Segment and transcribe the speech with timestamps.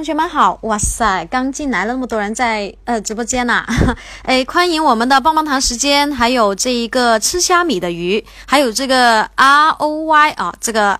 [0.00, 0.58] 同学们好！
[0.62, 3.66] 哇塞，刚进来了那么多人在呃直播间呐、
[4.24, 10.98] 哎，欢迎我们的棒棒糖时间，还有这一个吃虾米的鱼，还有这个 R O Y 啊，这个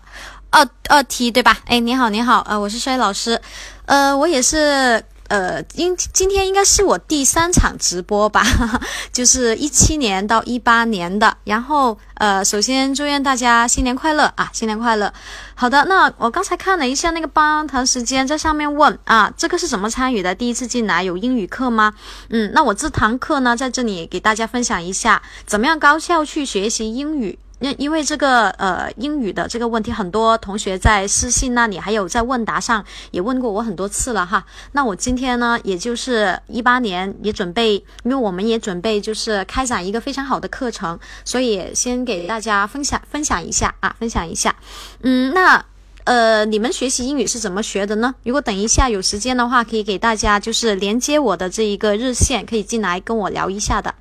[0.50, 1.56] 二二 T 对吧？
[1.64, 3.40] 哎，你好，你好，呃，我是帅老师，
[3.86, 5.02] 呃，我也是。
[5.30, 8.44] 呃，今今天应该是我第三场直播吧，
[9.14, 11.36] 就是一七年到一八年的。
[11.44, 15.14] 然后，呃，首先祝愿大家新年快乐啊，新年快乐。
[15.54, 20.34] 好的，那我刚才看了一下那个棒棒糖时间，在上面问啊，这个是怎么参与的？
[20.34, 21.94] 第一次进来有英语课吗？
[22.30, 27.38] 嗯，那我这堂课呢，在这里给大家分享一下，怎么样高效去学习英语。
[27.60, 34.44] 因因为这个呃英语的这个问题，很多同学在私信那里，还有在问答上也问过我很多次了哈。
[34.72, 44.56] 那我今天呢，也就是一八年也准备，因为我们也准备就是开展一个非常好的课程，所以先给大家分享分享一下啊，分享一下。
[45.02, 45.64] 嗯，那
[46.04, 48.14] 呃你们学习英语是怎么学的呢？
[48.24, 53.94] 如果等一下有时间的话，可以给大家就是连接我的这一个日线，可以进来跟我聊一下的。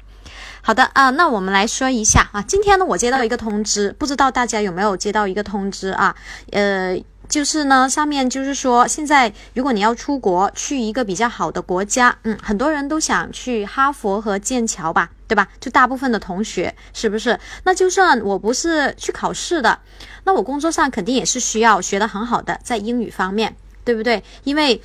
[0.61, 6.15] 好的啊，那我们来说一下啊，今天呢，我接到一个通知，不知道大家有没有接到一个通知啊？
[6.51, 15.47] 呃，就是呢，上面就是说，现在如果你要出国去一个比较好的国家，嗯，很多人都想去哈佛和剑桥吧，对吧？
[15.59, 17.39] 就大部分的同学是不是？
[17.63, 19.79] 那就算我不是去考试的，
[20.25, 23.55] 那我工作上肯定也是需要学得很好的，在英语方面，
[23.85, 24.21] 对不对？
[24.43, 24.81] 因为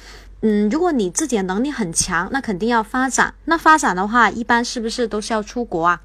[0.46, 3.32] 嗯，如果你自己的能力很强，那肯定要发展。
[3.46, 6.02] 那发展的话，一般是不是都是要出国啊？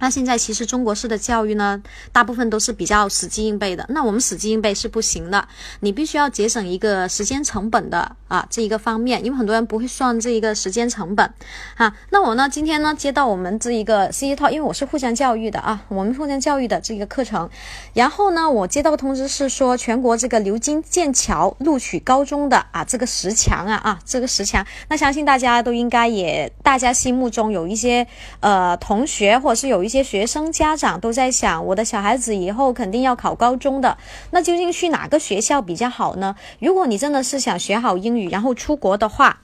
[0.00, 1.82] 那现在其实中国式的教育呢，
[2.12, 3.86] 大部分都是比较死记硬背的。
[3.88, 5.46] 那我们死记硬背是不行的，
[5.80, 11.32] 你必须要节省一个时间成本的啊这一个方面，因为很多人不会算这一个时间成本。
[11.76, 17.48] 哈，那我呢今天呢接到我们这一个 C 一套，因为我是互相教育的啊，我们互相教育的这一个课程。
[17.94, 28.06] 然后呢，我接到通知是说全国这个流经剑桥录取高中的啊这个十强啊啊这个十强，那相信大家都应该也大家心目中有一些
[28.40, 33.98] 呃同学或者是有一些学生家长都在想，我的小孩子以后肯定要考高中的，
[34.30, 36.34] 那究竟去哪个学校比较好呢？
[36.58, 39.40] 如果你真的是想学好英语，然后出国的话，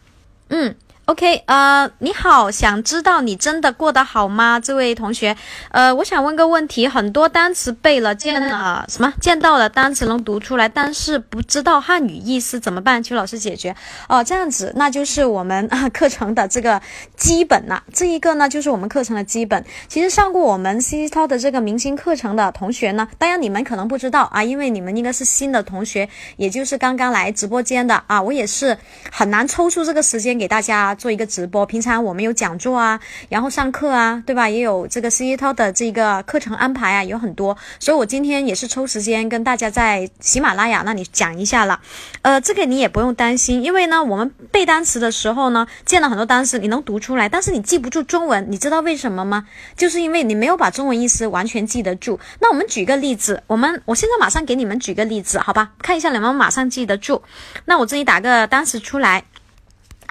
[0.49, 0.75] 嗯。
[1.11, 5.37] OK，呃，你好，想知道你真的过得好吗，这位同学？
[5.73, 9.12] 呃，我想问个问题，很多单词背了，见了什么？
[9.21, 13.03] 见到了单词能读出来，但是不知道汉语意思怎么办？
[13.03, 13.75] 求老师解决。
[14.09, 16.81] 哦，这样子，那就是我们啊 课程的这个
[17.17, 19.65] 基本呐、这一个呢，就是我们课程的基本。
[19.89, 28.79] 其实上过我们 C C 涛的这个明星课程的同学呢，当然你们可能不知道啊，因为你们应该是新的同学，也就是刚刚来直播间的啊，我也是
[29.11, 31.64] 很难抽出这个时间给大家做一个直播。
[31.64, 33.00] 平常我们有讲座啊，
[33.31, 34.50] 然后上课啊，对吧？
[34.50, 41.81] 也有这个 C C 涛的这个课程安排啊，有很多，所以我今天也是抽时间跟大家在喜马拉雅那里讲一下了。
[42.20, 49.46] 呃，这个你也不用担心，因为呢，我们背单词的时候呢，见了很多单词，你能读出来，但是你记不住中文，你知道为什么吗？
[49.75, 52.20] 就是因为你没有把中文意思完全记得住。
[52.41, 55.70] 那我们举个例子，我们我现在马上给你们举个例子，好吧？
[55.81, 57.23] 看一下能不能马上记得住。
[57.64, 59.25] 那我这里打个单词出来。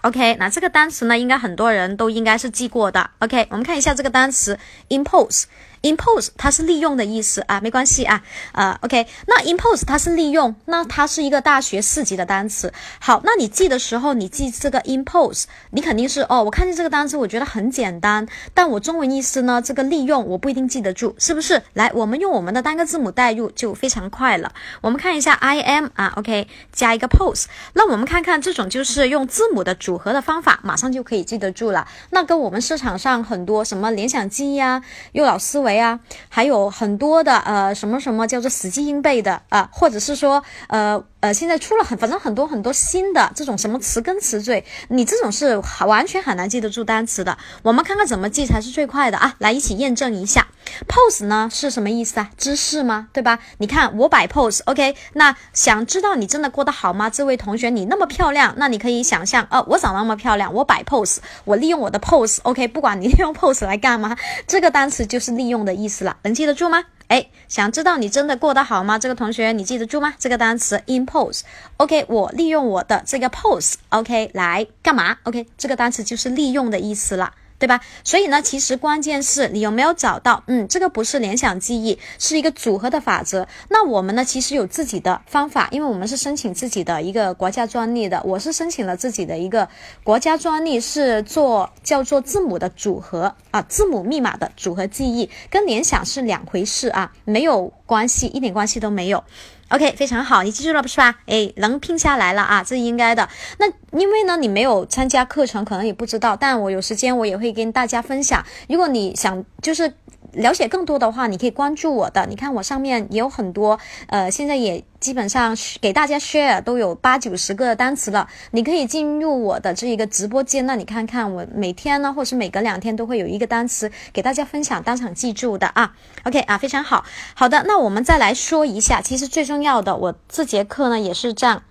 [0.01, 3.09] OK，那这个单词呢，应该很多人都应该是记过的。
[3.19, 4.57] OK，我们看一下这个单词
[4.89, 5.43] impose。
[5.81, 8.21] Impose 它是利用的意思啊，没关系啊，
[8.53, 12.73] 呃，OK，那 impose 它是利用，那它是一个大学四级的单词。
[12.99, 21.61] 好，那你记的时候，你记这个 impose，你肯定是哦，我看见这个单词，我觉得很简单，但我中文意思呢，这个利用我不一定记得住，是不是？
[21.73, 24.51] 来，我们用我们的单个字母代入就非常快了。
[24.81, 31.87] 我们看一下 I M 啊，OK，加一个 pose，那我们看看这种就是用字母的组合的方法，马上就可以记得住了。
[32.11, 34.83] 那跟我们市场上很多什么联想记忆啊、
[35.13, 35.99] 右脑思维啊，
[36.29, 47.37] 还有很多的呃什么什么叫做死记硬背的啊，或者是说呃呃现在出了很反正很多很多新的这种什么词根词缀，你这种是完全很难记得住单词的。
[47.63, 49.35] 我们看看怎么记才是最快的啊！
[49.39, 50.47] 来一起验证一下
[50.87, 52.29] ，pose 呢是什么意思啊？
[52.37, 53.09] 姿势吗？
[53.11, 53.39] 对吧？
[53.57, 57.09] 你看我摆 pose，OK，、那想知道你真的过得好吗？
[57.09, 64.15] 这位同学，你那么漂亮，那你可以想象，呃，我长那么漂亮，我摆 pose，我利用我的 pose，OK，、不管你利用 pose 来干嘛，
[64.47, 66.85] 这个单词就是利用的意思了，能记得住吗？
[67.09, 68.97] 哎，想知道你真的过得好吗？
[68.97, 70.13] 这个同学你记得住吗？
[70.17, 77.33] 这个单词 impose，OK，、我利用我的这个 pose，OK，、来干嘛？OK，这个单词就是利用的意思了。
[77.59, 77.81] 对吧？
[78.05, 83.47] 所以呢，其实关键是你有没有找到，嗯，这个不是联想记忆，是一个组合的法则。
[83.69, 88.21] 那我们呢，其实有自己的方法，因为我们是申请自己的一个国家专利的。
[88.23, 89.67] 我是申请了自己的一个
[90.03, 99.23] 国家专利，是做叫做字母的组合啊，字母密码的组合记忆，跟联想是两回事啊，没有关系，一点关系都没有。
[99.69, 101.19] OK，非常好，你记住了不是吧？
[101.27, 103.29] 哎，能拼下来了啊，这应该的。
[103.59, 103.67] 那
[103.99, 106.35] 因为呢，你没有参加课程，可能也不知道。
[106.35, 108.43] 但我有时间，我也会跟大家分享。
[108.67, 109.93] 如果你想就是
[110.33, 112.25] 了解更多的话，你可以关注我的。
[112.27, 118.27] 你看我上面也有很多，呃，现在也基本上给大家 share 都有八九十个单词了。
[118.51, 125.93] 你可以进入我的这一个直播间，那你看看我每天呢，或是每隔两天都会有一个单词给大家分享，当场记住的啊。
[126.23, 127.03] OK 啊，非常好。
[127.33, 131.63] 好的，那我们再来说一下，其实最重要的，我这节课呢也是这样。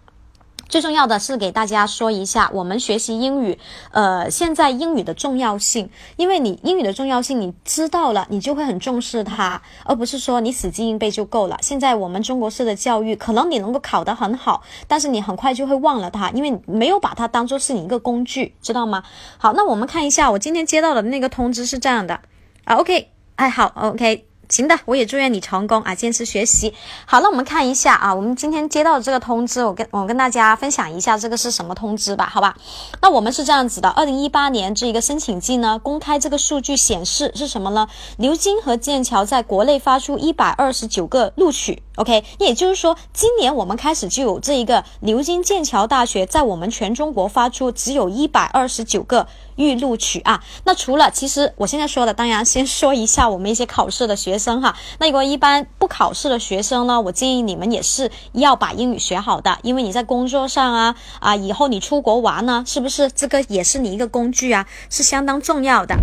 [0.68, 3.58] 最重要的是给大家说一下，我们学习英语，
[3.90, 11.56] 呃，现在英语的重要性，因为你英语的重要性你知道了，你就会很重视它，而不是说你死记硬背就够了。
[11.62, 19.02] 现在我们中国式的教育，可能你能够考得很好，但是你很快就会忘了它，因为没有把它当做是你一个工具，知道吗？
[19.38, 22.20] 好，那我们看一下，我今天接到的那个通知是这样的
[22.64, 24.26] 啊，OK，哎，好，OK。
[24.48, 25.94] 行的，我也祝愿你成功啊！
[25.94, 26.72] 坚持学习。
[27.04, 32.26] 好，那我们看一下啊，我们今天接到的这个通知，我跟我跟大家分享一下这个是什么通知吧？
[32.32, 32.56] 好吧，
[33.02, 37.88] 那我们是这样子的，二零一八年这一个申请季呢，公开这个数据显示是什么呢？
[38.16, 41.82] 牛津和剑桥在国内发出一百二十九个录取。
[41.98, 50.44] OK，也就是说，今年我们开始就有这一个牛津剑桥大学在我们全中国发出只有一百二十九个预录取啊。
[50.62, 54.76] 那除了，其实我现在说的，当然先说一下我们一些考试的学生哈。
[55.00, 65.96] 那如果一般不考试的学生呢，我建议你们也是要把英语学好的，因为你在工作上啊啊，以后你出国玩呢，是不是这个也是你一个工具啊，是相当重要的。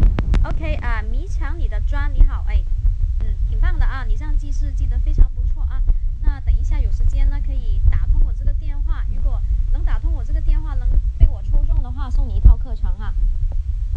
[0.43, 2.61] OK 啊，迷墙里的砖你好，哎，
[3.21, 5.23] 嗯，挺棒的啊，你这样记事记得非常。
[12.11, 13.11] 送你一套课程哈，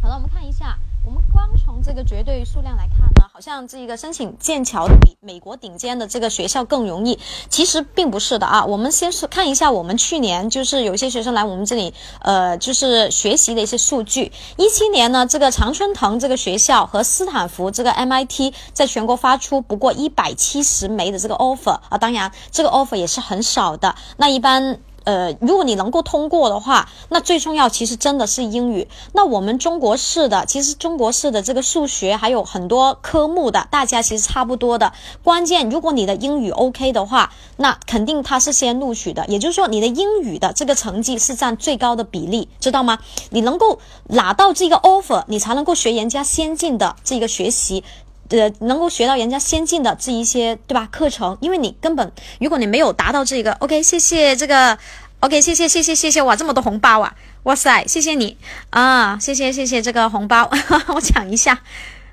[0.08, 0.74] 好了，我们看一下，
[1.04, 7.18] 我们光从这个绝对数量来看呢，好像这个申请剑桥比美国顶尖的这个学校更容易，
[7.50, 8.64] 其实并不是的啊。
[8.64, 14.32] 我们先是看一下我们去年就是有些学生来我们这里，呃，就是学习的一些数据。
[14.56, 23.94] 一七年呢，这个常春藤这个学校和斯坦福这个 MIT 在全国发出不过一百七十枚的这个 offer 啊，当然这个 offer 也是很少的。
[24.16, 24.80] 那一般。
[25.08, 28.86] 呃，如果你能够通过的话，那最重要其实真的是英语。
[29.14, 34.92] 那我们中国式的，其实中国式的这个数学还有很多科目的，大家其实差不多的。
[35.24, 39.24] 关键，如果你的英语 OK 的话，那肯定他是先录取的。
[39.28, 42.98] 也就是说，你的英语的这个成绩是占最高的比例，知道吗？
[43.30, 47.82] 你能够拿到这个 offer，你才能够学人家先进的这个学习。
[48.30, 50.88] 呃，能够学到人家先进的这一些，对吧？
[50.92, 54.78] 课程，因为你根本，如果你没有达到这个，OK，谢谢这个
[55.20, 58.36] ，OK，谢谢谢谢谢谢，哇，这么多红包啊，哇塞，谢谢你
[58.70, 60.50] 啊，谢谢谢谢这个红包，
[60.94, 61.58] 我抢一下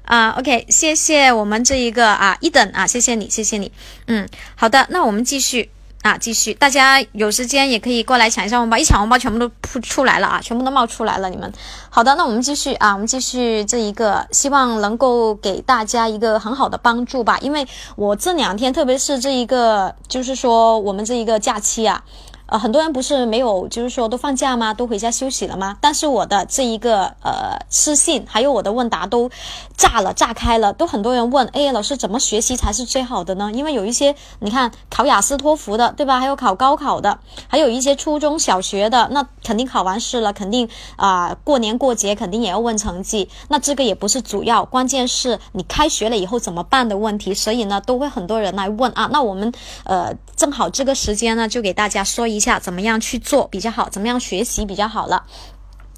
[0.04, 3.72] 啊，OK，谢谢我们这一个啊一等啊，谢谢你谢谢你，
[4.08, 5.75] 嗯，好的，那我们继续。
[6.06, 11.32] 啊，继续，大家有时间也可以过来抢一下红包，一抢红包全部都出出来了啊，全部都冒出来了。
[11.32, 11.52] 你们
[11.90, 17.40] 好的，那我们继续啊，我们继续这一个，希望能够给大家一个很好的帮助吧。
[17.42, 22.04] 因为我这两天，特别是这一个，就是说我们这一个假期啊。
[22.48, 24.72] 呃，很多人不是没有，就是说都放假吗？
[24.72, 25.78] 都回家休息了吗？
[25.82, 29.32] 但是我的这一个呃私信，还有我的问答都
[29.76, 33.50] 炸了，炸开了，都很多人问，哎，老师怎么学习才是最好的呢？
[33.52, 36.20] 因为有一些你看考雅思托福的，对吧？
[36.20, 49.10] 还有考高考的，还有一些初中小学的，那肯定考完试了，肯定啊过年过节肯定也要问成绩，那这个也不是主要，关键是你开学了以后怎么办的问题，所以呢都会很多人来问啊。
[49.12, 49.52] 那我们
[49.86, 52.35] 呃正好这个时间呢，就给大家说一。
[52.36, 53.88] 一下怎么样去做比较好？
[53.90, 55.24] 怎么样学习比较好了，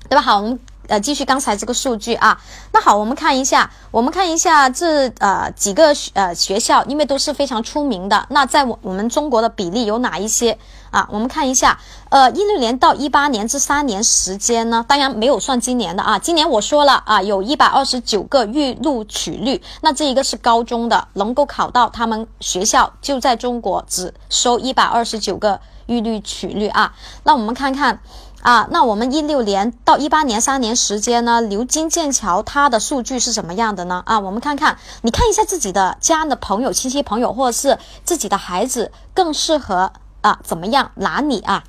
[0.10, 0.22] 对吧？
[0.22, 2.40] 好，我们呃继续刚才这个数据啊。
[2.72, 8.26] 那好，我们看一下，我们看一下这呃几个呃学校，因为都是非常出名的。
[8.30, 10.58] 那在我我们中国的比例有哪一些
[10.92, 11.10] 啊？
[11.12, 11.78] 我们看一下，
[12.10, 16.18] 呃，一六年到一八年这三年时间呢，当然没有算今年的啊。
[16.18, 25.60] 今年我说了啊，有一百二十九个预录取率，那这一个是高中的，能够考到他们学校就在中国，只收一百二十九个。
[25.88, 28.00] 预录取率啊，那我们看看
[28.42, 34.04] 啊，那我们一六年到一八年三年时间呢，牛津、剑桥它的数据是什么样的呢？
[34.06, 39.92] 啊，我们看看，你看一下自己的家的朋友、亲戚朋友，或者是自己的孩子更适合
[40.22, 41.64] 啊，怎么样哪里啊？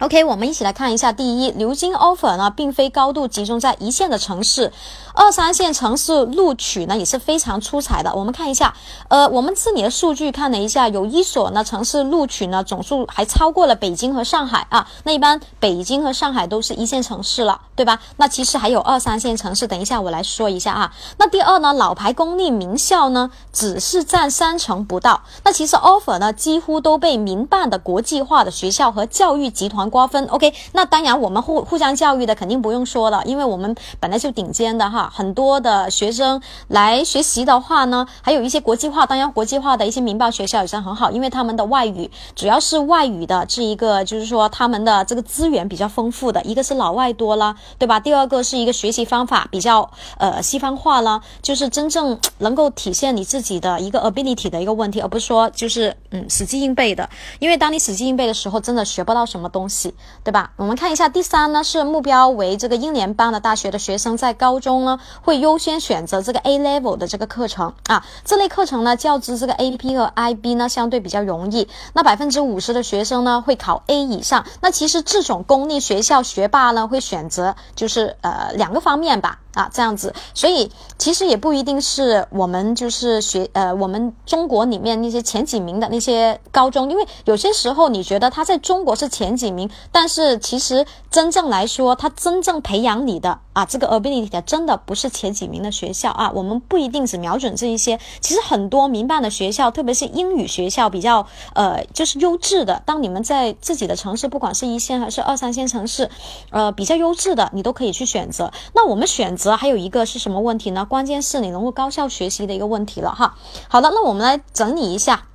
[0.00, 1.12] OK，我们一起来看一下。
[1.12, 4.72] 第一，流金 offer 呢，并非高度集中在一线的城市，
[5.12, 8.14] 二三线城市录取呢也是非常出彩的。
[8.14, 8.74] 我们看一下，
[9.08, 14.88] 呃，我们这里的数据看了一下，有一所呢城市录取呢总数还超过了北京和上海啊。
[15.04, 18.00] 那一般北京和上海都是一线城市了，对吧？
[18.16, 20.94] 那其实还有二三线城市，等一下我来说一下啊。
[21.18, 25.24] 那第二呢，老牌公立名校呢只是占三成不到。
[25.44, 29.89] 那其实 offer 呢几乎都被民办的国际化的学校和教育集团。
[29.90, 47.98] 瓜分，OK，那当然我们互互相教育的肯定不用说了，因为我们本来就顶尖的哈，很多的学生来学习的话呢，还有一些国际化，当然国际化的一些民办学校也是很好，因为他们的外语主要是外语的这一个，就是说他们的这个资源比较丰富的，一个是老外多了，对吧？
[47.98, 59.79] 第二个是一个学习方法比较呃西方化了，就是真正能够体现你自己的一个 ability 的一个问题，而不是说就是嗯死记硬背的，因为当你死记硬背的时候，真的学不到什么东西。
[60.22, 60.52] 对吧？
[60.56, 68.04] 我们看一下第三呢，是目标为这个英联邦的大学的学生，在高中呢会优先选择这个 A level 的这个课程啊。
[68.24, 71.68] 这类课程呢，较之这个 AP 和 IB 呢，相对比较容易。
[71.94, 74.44] 那百分之五十的学生呢会考 A 以上。
[74.60, 79.38] 那其实这种公立学校学霸呢，会选择就是呃两个方面吧。
[79.54, 96.30] 啊，这样子，所以其实也不一定是我们就是学呃，我们中国里面那些前几名的那些高中，因为有些时候你觉得他在中国是前几名，但是其实真正来说，他真正培养你的啊这个 ability 的，真的不是前几名的学校啊。
[96.34, 102.82] 我们不一定只瞄准这一些，其实很多民办的学校，特别是英语学校比较呃就是优质的。
[102.86, 106.10] 当你们在自己的城市，不管是一线还是二三线城市，
[106.50, 108.52] 呃比较优质的，你都可以去选择。
[108.74, 109.30] 那我们选。
[109.40, 110.84] 择还有一个是什么问题呢？
[110.84, 113.38] 关键是你能够高效学习的一个问题了哈。
[113.68, 115.28] 好的，那我们来整理一下。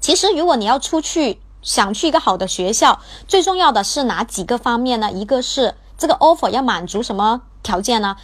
[0.00, 5.12] 其实，如果你要出去，想去一个好的学校，最重要的是哪几个方面呢？
[5.12, 8.16] 一个是这个 offer 要满足什么条件呢？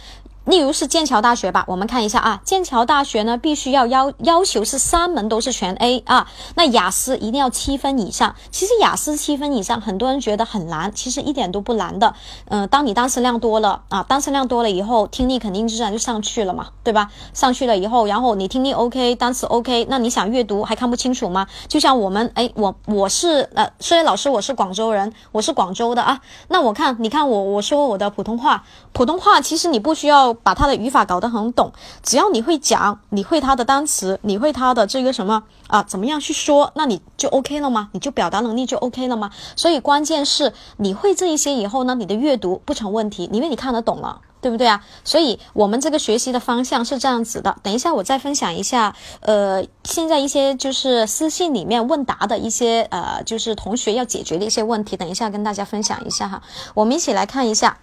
[0.45, 8.35] 例如是剑桥大学吧，我们看一下啊，剑桥大学呢必须要要要求是三门都是全 A 啊，那雅思一定要七分以上。
[8.51, 12.13] 其实雅思七分以上，很多人觉得很难，其实一点都不难的。
[12.49, 17.09] 嗯，当你单词量多了啊，单词量多了以后，听力肯定自然就上去了嘛，对吧？
[17.33, 21.47] 上去了以后，然后你听力 OK，单词 OK，那你想阅读还看不清楚吗？
[21.69, 26.19] 就像我们，哎，我我是呃，虽然老师我是广州人，我是广州的啊，
[26.49, 30.32] 那我看你看我我说我的普通话，普通话其实你不需要。
[30.33, 31.71] 把它的语法搞得很懂，
[32.01, 35.83] 只要你会讲，你会它的单词，你会它的这个什么啊？
[35.83, 36.71] 怎么样去说？
[36.75, 37.89] 那你就 OK 了吗？
[37.93, 39.31] 你就表达能力就 OK 了吗？
[39.55, 44.83] 所以关键是你会这一些以后呢，你的阅读不成问题，因为你看得懂了，对不对啊？
[45.03, 47.55] 所以我们这个学习的方向是这样子的。
[47.61, 56.41] 等一下我再分享一下，呃，现在一些就是私信里面问答的一些呃，就是同学要解决的一些问题，等一下跟大家分享一下哈。
[56.73, 57.77] 我们一起来看一下。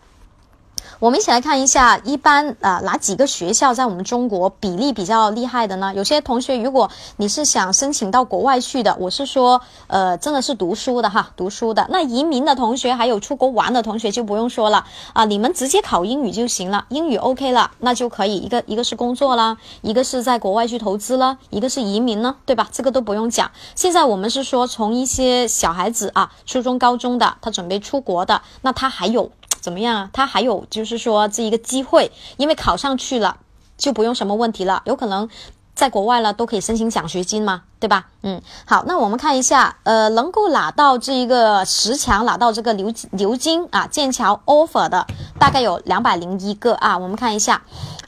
[1.00, 5.94] 我们一起来看一下，一般啊哪几个学校在我们中国比例比较厉害的呢？
[5.96, 11.86] 有些同学，如果你是想申请到国外去的，我是说，呃，真的是读书的哈，读书的。
[11.88, 22.68] 那移民的同学，还有出国玩的同学就不用说了啊，你们直接考英语就行了，英语 OK 了，那就可以一个一个是工作啦，一个是在国外去投资了，一个是移民呢，对吧？
[22.70, 23.50] 这个都不用讲。
[23.74, 29.30] 现在我们是说，从一些小孩子啊，初中、高中的，他准备出国的，那他还有。
[29.60, 30.10] 怎么样啊？
[30.12, 33.36] 他还有就是说这一个机会，因为考上去了
[33.76, 35.28] 就不用什么问题了，有可能
[35.74, 38.08] 在国外了都可以申请奖学金嘛，对吧？
[38.22, 45.06] 嗯，好，那我们看一下，呃，能够拿到这一个十强，拿到这个牛牛津啊剑桥 offer 的
[45.38, 46.98] 大概有两百零一个啊。
[46.98, 47.62] 我们看一下，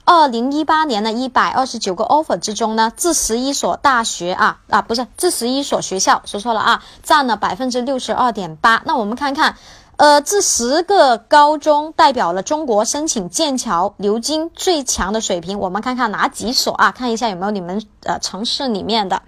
[0.04, 8.82] 二零一八年的一百二十九个 offer 之中呢，这十一所大学啊啊不是这十一所学校说错了啊，占了百分之六十二点八。
[8.84, 9.56] 那我们看看。
[9.96, 15.58] 呃，这十个高中代表了中国申请剑桥、牛津最强的水平。
[15.60, 16.90] 我们看看哪几所啊？
[16.90, 19.22] 看一下有没有你们呃城市里面的。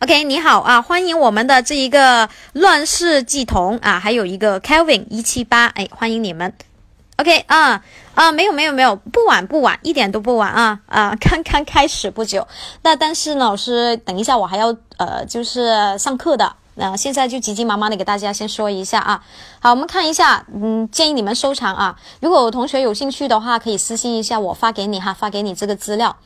[0.00, 6.52] OK，你好啊，欢迎我们的这一个乱世季童啊，还有一个 Kelvin 一七八，哎，欢迎你们。
[7.16, 7.82] OK 啊
[8.14, 12.46] 啊，没有没有没有，不晚不晚，一点都不晚啊啊， 刚刚开始不久。
[12.82, 16.56] 那但是呢，老师等一下我还要呃，就是上课的。
[16.80, 19.22] 那现在就急急忙忙的给大家先说一下啊，
[19.60, 21.94] 好，我们看一下，嗯，建议你们收藏啊。
[22.20, 26.16] 如果有同学有兴趣的话，可以私信一下我，发给你哈，发给你这个资料。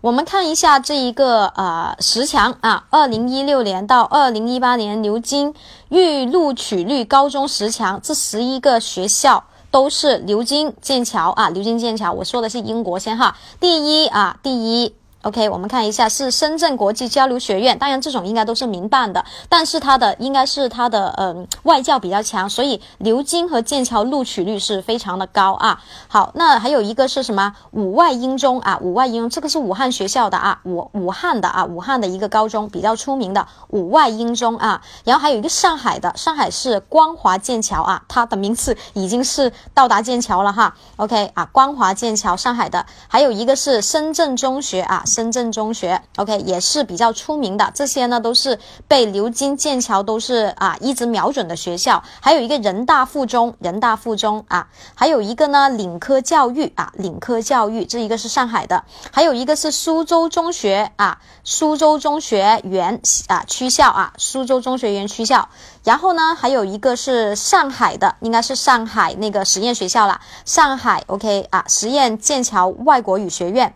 [0.00, 5.52] 我们看一下这一个呃十强啊，二零一六年到二零一八年牛津
[5.90, 12.10] 预录取率高中十强，这十一个学校都是牛津、剑桥啊，牛津、剑桥。
[12.12, 14.94] 我说的是英国先哈，第一啊，第一。
[15.28, 25.82] OK，我们看一下是深圳国际交流学院，当然这种应该都是民办的，但是它的应该是它的嗯外教比较强，所以牛津和剑桥录取率是非常的高啊。
[26.08, 27.52] 好，那还有一个是什么？
[27.72, 34.80] 武外英中啊，武外英中这个是武汉学校的啊，武武汉的啊，武汉的一个高中比较出名的武外英中啊。
[35.04, 40.74] 然后还有一个上海的，上海市光华剑桥啊，它的名次已经是到达剑桥了哈。
[40.96, 45.02] OK 啊，光华剑桥上海的，还有一个是深圳中学啊。
[45.18, 47.72] 深圳中学，OK，也是比较出名的。
[47.74, 48.56] 这些呢，都是
[48.86, 52.04] 被牛津、剑桥都是啊一直瞄准的学校。
[52.20, 65.48] 还有一个人大附中，人大附中啊，还有一个呢领科教育啊，领科教育这一个是上海的，还有一个是苏州中学啊，苏州中学园啊区校啊，苏州中学园区校。
[65.82, 73.74] 然后呢，还有一个是上海的，应该是上海那个实验学校了，上海 OK 啊，实验剑桥外国语学院。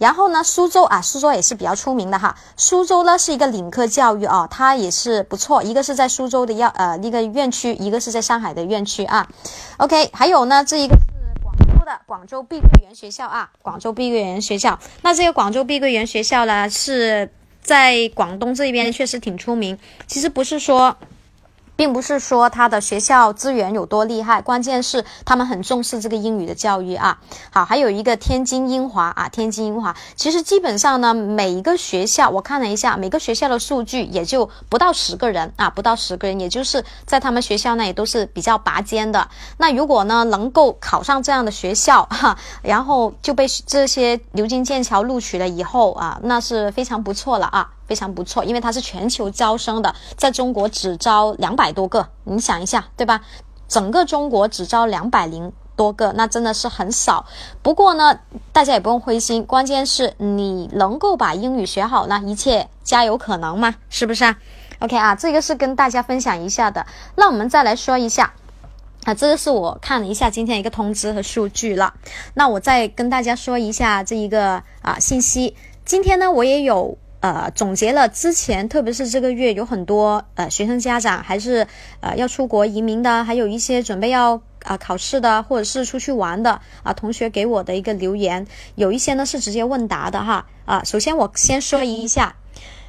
[0.00, 2.34] 然后呢，苏州啊，苏州也是比较出名的哈。
[2.56, 5.62] 苏州呢是一个领科教育啊，它也是不错。
[5.62, 9.28] 一个是在苏州的要呃那个院区，一个是在上海的院区啊。
[9.76, 11.02] OK，还有呢，这一个是
[11.42, 14.78] 广州的广州碧桂园学校啊，广州碧桂园学校。
[15.02, 19.78] 那这个广州碧桂园学校呢，是在广东这边确实挺出名。
[20.06, 20.96] 其实不是说。
[21.80, 27.18] 并不是说他的学校资源有多厉害，关键是他们很重视这个英语的教育啊。
[27.50, 39.30] 好，还有一个天津英华啊，天津英华，其实基本上呢，每一个学校我看了一下，每个学校的数据也就不到十个人啊，不到十个人，也就是在他们学校那里都是比较拔尖的。
[39.56, 47.70] 那如果呢能够考上这样的学校哈，然后就被这些牛津、剑桥录取了以后啊，那是非常不错了啊。
[47.90, 53.20] 非常不错，因为它是全球招生的，在中国只招两百多个，你想一下，对吧？
[53.66, 57.26] 整个中国只招两百零多个，那真的是很少。
[57.62, 58.20] 不过呢，
[58.52, 64.36] 大家也不用灰心，关键是你能够把英语学好，那一切皆有可能嘛，是不是啊
[64.78, 66.86] ？OK 啊，这个是跟大家分享一下的。
[67.16, 68.32] 那我们再来说一下
[69.04, 71.94] 啊，这个是我看了一下今天一个通知和数据了。
[72.34, 75.56] 那我再跟大家说一下这一个啊信息。
[75.84, 76.98] 今天呢，我也有。
[77.20, 81.66] 呃，总结了之前，特别是这个月，有很多呃学生家长还是
[82.00, 90.82] 呃要出国移民的，还有一些准备要啊考试的，或者是出去玩的啊同学给我的一个留言，有一些呢是直接问答的哈啊。
[90.82, 92.36] 首先我先说一下，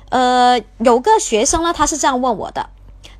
[0.10, 2.70] 呃，有个学生呢他是这样问我的，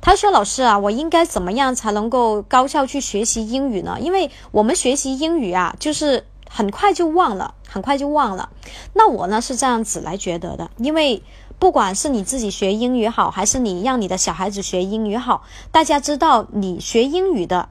[0.00, 3.98] 他说老师啊，我应该怎么样才能够高效去学习英语呢？
[4.00, 7.54] 因为我们学习英语啊，就是很快就忘了。
[7.72, 8.50] 很快就忘了，
[8.92, 11.22] 那我呢是这样子来觉得的，因为
[11.58, 17.70] 不管是你自己学英语好，还是你让你的小孩子学英语好，大家知道你学英语的，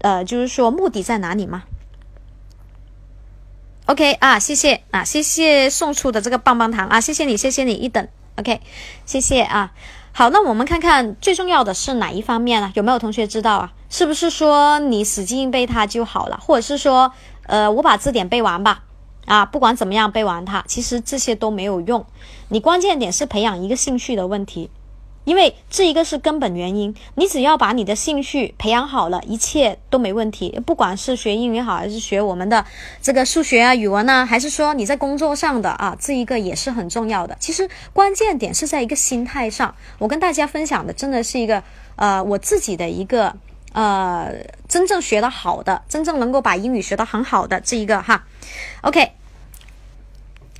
[0.00, 1.62] 呃，就是说目的在哪里吗
[3.86, 8.08] ？OK 啊，谢谢啊，谢谢送出的这个棒棒糖啊，谢谢你，谢谢你一等
[8.38, 8.60] ，OK，
[9.04, 9.72] 谢谢啊。
[10.10, 12.72] 好，那我们看看最重要的是哪一方面呢？
[12.74, 13.72] 有没有同学知道啊？
[13.88, 17.12] 是不是说你死记硬背它就好了，或者是说，
[17.46, 18.84] 呃，我把字典背完吧？
[19.26, 22.06] 啊，不管怎么样背完它，其实这些都没有用。
[22.48, 24.70] 你关键点是培养一个兴趣的问题，
[25.24, 26.94] 因为这一个是根本原因。
[27.16, 30.60] 你只要把你的兴趣培养好了，一切都没问题。
[30.64, 32.64] 不管是学英语好，还是学我们的
[33.02, 37.36] 这个数学啊、语文呢，还是说你在工作上的啊，这一个也是很重要的。
[37.40, 39.74] 其实关键点是在一个心态上。
[39.98, 41.64] 我跟大家分享的真的是一个
[41.96, 43.34] 呃我自己的一个
[43.76, 44.32] 呃
[44.66, 48.24] 真正学的好的，真正能够把英语学得很好的这一个哈。
[48.80, 49.12] OK，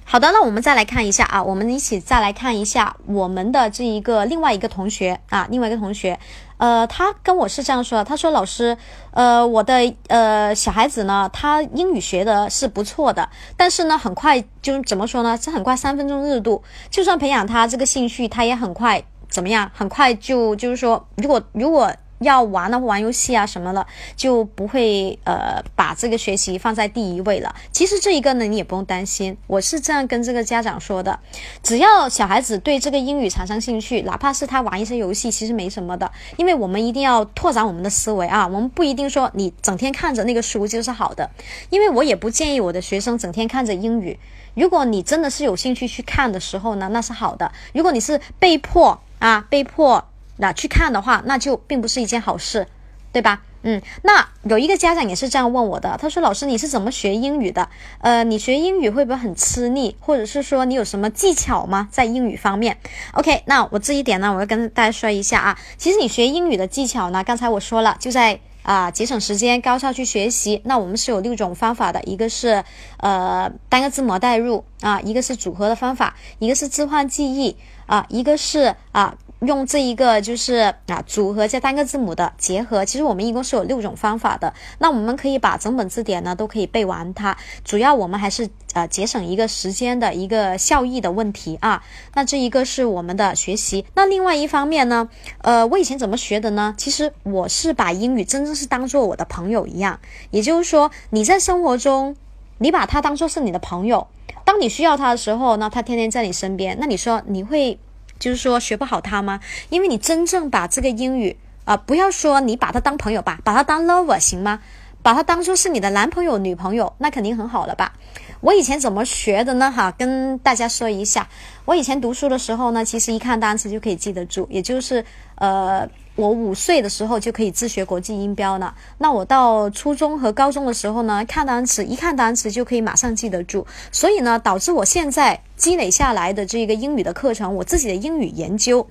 [0.04, 6.20] 好的，那我们再来看一下啊，我们一起再来看一下我们的这一个另外一个同学啊，另外一个同学，
[6.58, 8.76] 呃，他跟我是这样说，他说老师，
[9.12, 15.38] 呃，我的呃小孩子呢，他英语学的是不错的，但是呢，很快就怎么说呢？
[15.38, 19.70] 是很快三分钟热度，就算培养他这个兴趣，他也很快怎么样？
[19.74, 21.90] 很快就就是说，如果如果。
[22.18, 27.54] 要玩的玩游戏啊什么的，就不会呃把这个学习放在第一位了。
[27.72, 29.36] 其实这一个呢，你也不用担心。
[29.46, 31.18] 我是这样跟这个家长说的：
[31.62, 36.10] 只要小孩子对这个英语产生兴趣，哪怕是他玩一些游戏，其实没什么的。
[36.36, 41.30] 因为我们一定要拓展我们的思维啊，我们不一定说你整天看着那个书就是好的。
[41.70, 44.18] 因为我也不建议我的学生整天看着英语。
[44.54, 47.52] 如果你真的是有兴趣去看的时候呢，那是好的。
[47.74, 50.02] 如果你是被迫啊，被迫。
[50.38, 52.66] 那去看的话，那就并不是一件好事，
[53.12, 53.42] 对吧？
[53.62, 57.68] 嗯，那有一个家长也是这样问我的，他说：“老师，你是怎么学英语的？
[58.00, 61.88] 呃，你学英语会不会很吃力，或者是说你有什么技巧吗？
[61.90, 62.78] 在英语方面
[63.14, 65.58] ？”OK，那我这一点呢，我要跟大家说一下啊。
[65.76, 68.40] 其实你学英语的技巧呢，刚才我说了，就在。
[68.66, 72.64] 啊节省时间、高效去学习，那我们是有六种方法的，一个是
[72.96, 79.16] 呃单个字母代入啊，一个是组合的方法，一个是置换记忆啊，一个是啊。
[79.40, 84.54] 用这一个就是啊组合加单个字母的结合，其实我们一共是有六种方法的。
[84.78, 87.36] 那我们可以把整本字典呢都可以背完它。
[87.62, 91.82] 主要我们还是呃节省一个时间的一个效益的问题啊。
[92.14, 93.84] 那这一个是我们的学习。
[93.94, 95.08] 那另外一方面呢，
[95.42, 96.74] 呃，我以前怎么学的呢？
[96.78, 100.00] 其实我是把英语真正是当做我的朋友一样。
[100.30, 102.16] 也就是说，你在生活中，
[102.58, 104.06] 你把它当做是你的朋友。
[104.46, 106.78] 当你需要它的时候，那它天天在你身边。
[106.80, 107.78] 那你说你会？
[108.18, 109.40] 就是说学不好它吗？
[109.70, 114.60] 因为你真正把这个英语啊，不要说你把它当朋友吧，把它当 lover 行吗？
[115.02, 117.92] 把它当做是你的男朋友、女朋友，那肯定很好了吧？
[118.40, 119.70] 我以前怎么学的呢？
[119.70, 121.28] 哈，跟大家说一下，
[121.64, 125.04] 我以前读书的时候呢，其实一看单词就可以记得住，也就是
[125.36, 125.88] 呃。
[126.16, 128.74] 我五岁的时候就可以自学国际音标了。
[128.98, 133.66] 那我到初中和高中的时候呢，看单词，一看单词就可以马上记得住。
[133.92, 138.86] 所以呢，导致我现在积累下来的这个英语的课程，我自己的英语研究，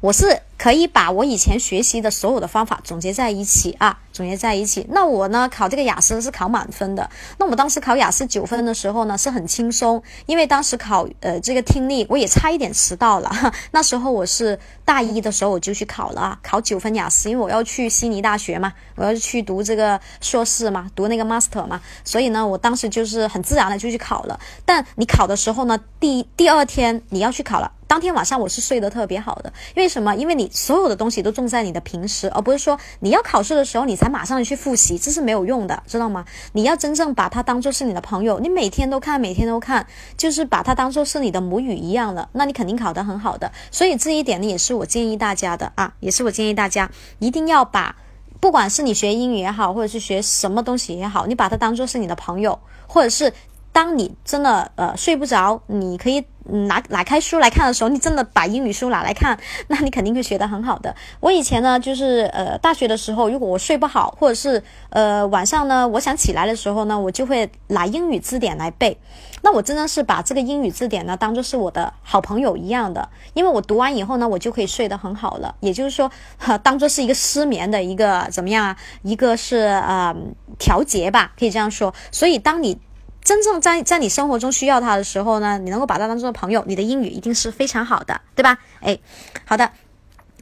[0.00, 0.42] 我是。
[0.60, 4.86] 可以把我以前学习的所有的方法总结在一起啊，总结在一起。
[4.90, 7.08] 那我呢考这个雅思是考满分的。
[7.38, 13.32] 那我当时考雅思九分的时候呢是很轻松，因为当时考呃这个听力我也差一点迟到了。
[13.72, 24.38] 那时候我是大一的时候我就去考了啊，考九分雅思，因为我要去悉尼大学嘛，我要去读这个硕士嘛，读那个 master 嘛，所以呢我当时就是很自然的就去考了。
[24.66, 30.14] 但你考的时候呢，第第二天你要去考了，当天晚上我是睡得特别好的，因为什么？
[30.14, 30.48] 因为你。
[30.60, 36.24] 所有的东西都重在你的平时，而不是说你要考试的时候你才马上去复习，这是没有用的，知道吗？
[36.52, 39.86] 你要真正把它当做是你的朋友，你每天都看，每天都看，
[40.18, 43.50] 就是把它当做是你的母语一样的，那你肯定考得很好的。
[43.72, 47.96] 所以这一点呢，也是我建议大家的啊，也是我建议大家一定要把，
[48.38, 53.32] 不管是你学英语也好，或者是学什么东西也好，你把它当做是你的朋友，或者是。
[53.72, 60.94] 当你真的呃睡不着，你可以嗯拿拿开书来看的时候，你真的把英语书拿来看， 那你肯定会学得很好的。
[61.20, 68.98] 我以前呢，就是呃大学的时候，如果我睡不好，或者是呃晚上呢，我想起来的时候呢，我就会拿英语字典来背。
[69.42, 75.54] 那我真的是把这个英语字典呢，当做是我的好朋友一样的，因为我读完以后呢，我就可以睡得很好了。
[75.60, 76.10] 也就是说，
[76.62, 78.76] 当做是一个失眠的一个怎么样啊？
[79.02, 80.14] 一个是呃
[80.58, 81.94] 调节吧，可以这样说。
[82.12, 82.78] 所以当你
[83.22, 88.58] 真正在在你生活中需要它的时候呢，你能够把它当做朋友，你的英语一定是非常好的，对吧？
[88.80, 88.98] 哎，
[89.44, 89.70] 好的，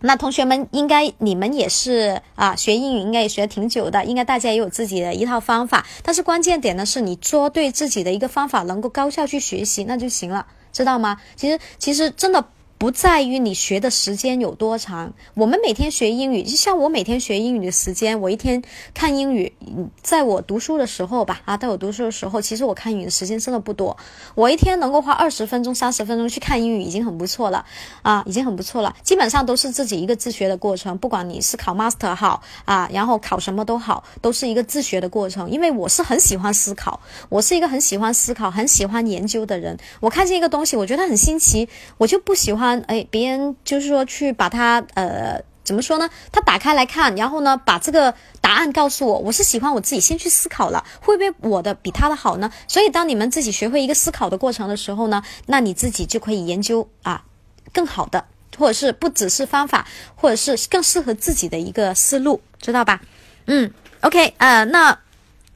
[0.00, 5.84] 那同学们应该你们也是啊，学英语应该也学挺久的，应该大家也有自己的一套方法。
[6.02, 11.20] 但是关键点呢，是你做对自己的一个方法，能够高效去学习，那就行了，知道吗？
[11.36, 12.44] 其实其实真的。
[12.78, 15.12] 不在于你学的时间有多长。
[15.34, 18.62] 我们每天学英语，就像我每天学英语的时间，我一天
[18.94, 19.52] 看英语，
[20.00, 23.96] 在我读书的时候吧，啊，在我读书的时候，其实我看英语的时间真的不多。
[24.36, 27.66] 我一天能够花二十分钟、三十分钟去看英语，已经很不错了，
[28.02, 28.94] 啊，已经很不错了。
[29.02, 35.50] 基本上都是自己一个自学的过程，不管你是考 master 好啊，然后考什么都好，都是一个自学的过程。
[35.50, 39.76] 因为我是很喜欢思考，我是一个很喜欢思考、很喜欢研究的人。
[39.98, 42.67] 我看见一个东西，我觉得很新奇，我就不喜欢。
[42.86, 46.08] 哎，别人就是说去把它呃，怎么说呢？
[46.32, 49.18] 他打开来看，然后呢，把这个答案告诉我。
[49.18, 52.50] 我是喜欢我自己先去思考了，会不会我的比他的好呢？
[52.66, 57.24] 所以，当你们自己学会一个思考的过程的时候呢，那你自己就可以研究啊
[57.72, 58.24] 更好的，
[58.56, 63.00] 或者是不只是方法，或者是更适合自己的一个思路，知道吧？
[63.46, 64.98] 嗯，OK，呃，那。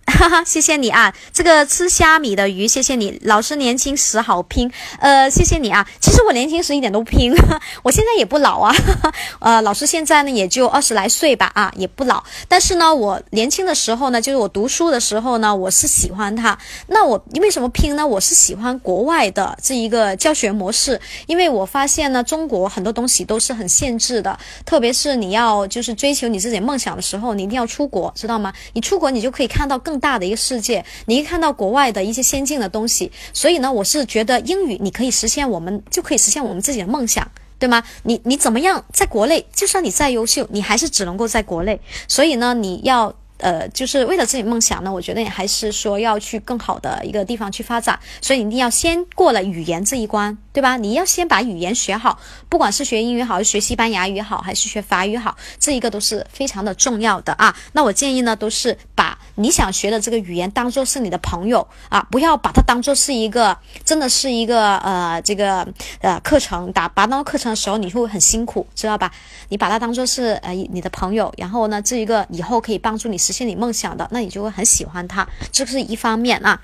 [0.06, 1.12] 哈哈，谢谢你啊！
[1.32, 3.18] 这个吃虾米的鱼，谢谢你。
[3.22, 5.86] 老师年轻时好拼，呃，谢谢你啊。
[6.00, 7.32] 其实我年轻时一点都不拼，
[7.82, 8.74] 我现在也不老啊。
[9.40, 12.22] 呃，老师现在呢也就二十来岁吧，啊，也不老。
[12.46, 16.58] 但是呢，我年轻的时候呢，就是我读书的时候呢，我是喜欢他。
[16.88, 18.06] 那我为什么拼呢？
[18.06, 28.52] 我是喜欢国外的这一个教学模式，因为我发现呢，中国很多东西都是很限制的，特别是你要就是追求你自己梦想的时候，你一定要出国，知道吗？
[28.74, 30.01] 你出国，你就可以看到更。
[30.02, 37.26] 大的一个世界，你一看到国外的一些先进的东西，所以呢，我是觉得英语你可以实现，我们就可以实现我们自己的梦想，
[37.58, 37.82] 对吗？
[38.02, 43.14] 你你怎么样，在国内，就算你再优秀，你还是只能够在国内，所以呢，你要。
[43.38, 50.76] 呃，就是为了自己梦想呢，我觉得你还是说要去更好的一个地方去发展，所以一定要先过了语言这一关，对吧？
[50.76, 57.56] 你要先把语言学好，不管是学英语好，还是学西班牙语好，还是学法语好，这一个都是非常的重要的啊。
[57.72, 65.66] 那我建议呢，都是把你想学的这个语言当做是你的朋友啊，不要把它当做是一个真的是一个呃这个
[66.00, 69.10] 呃课程，打把它当课程的时候你会很辛苦，知道吧？
[69.48, 76.60] 你把它当做是呃你的朋友，然后呢这一个以后可以帮助你实现你梦想的，那你就会很喜欢它，这是一方面啊。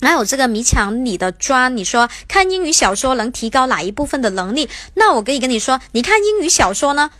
[0.00, 4.68] 哪有这个迷墙里的砖，你说看英语小说能提高哪一部分的能力？
[4.94, 7.10] 那我可以跟你说，你看英语小说呢，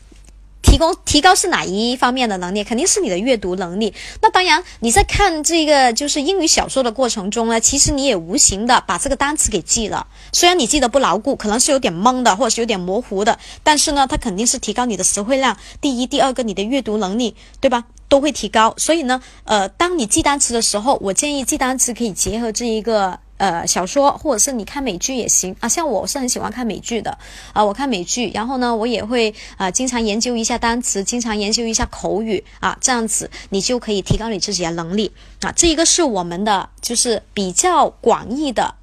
[0.67, 2.65] 提供提高是哪一方面的能力？
[2.65, 3.95] 肯定是你的阅读能力。
[4.21, 10.09] 那当然，你在看这个就是英语小说的过程中呢，其实你也无形的把这个单词给记了。
[10.33, 15.57] 虽然你记得不牢固，可能是有点懵的，或者是有点模糊的，但是呢，它肯定是提高你的词汇量。
[15.81, 17.85] 第一，第二个，你的阅读能力，对吧？
[18.09, 25.69] 都会提高，所以呢，呃，当你记单词的时候，我建议记单词可以结合这一个呃小说，或者是你看美剧也行啊。
[25.69, 27.19] 像我是很喜欢看美剧的
[27.53, 35.53] 啊，我看美剧，然后呢，我也会啊经常研究一下单词，经常研究一下口语啊，这样子你就可以提高你自己的能力啊。
[35.53, 38.75] 这一个是我们的就是比较广义的。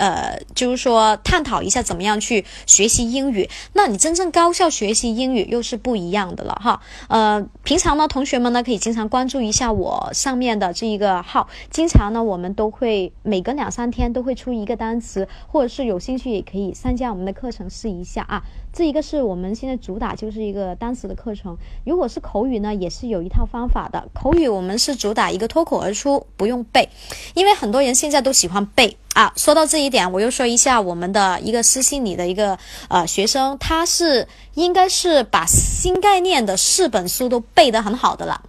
[0.00, 3.50] 呃，就是说探讨一下怎么样去学习英语。
[3.74, 6.80] 那你真正高效学习英语又是不一样的了哈。
[7.08, 18.42] 呃，平常呢，同学们呢可以经常关注一下我上面的这一个号，经常呢我们都会每隔两三天都会出一个单词，或者是有兴趣也可以参加我们的课程试一下啊。
[18.72, 21.58] 这一个是我们现在主打就是一个单词的课程。
[21.84, 24.08] 如果是口语呢，也是有一套方法的。
[24.14, 26.88] 口语我们是主打一个脱口而出，不用背，
[27.34, 28.96] 因为很多人现在都喜欢背。
[29.14, 38.40] 啊，说到这一点，我又说一下我们的一个私信里的一个呃学生，他是应该是把新概念的四本书都背得很好的了，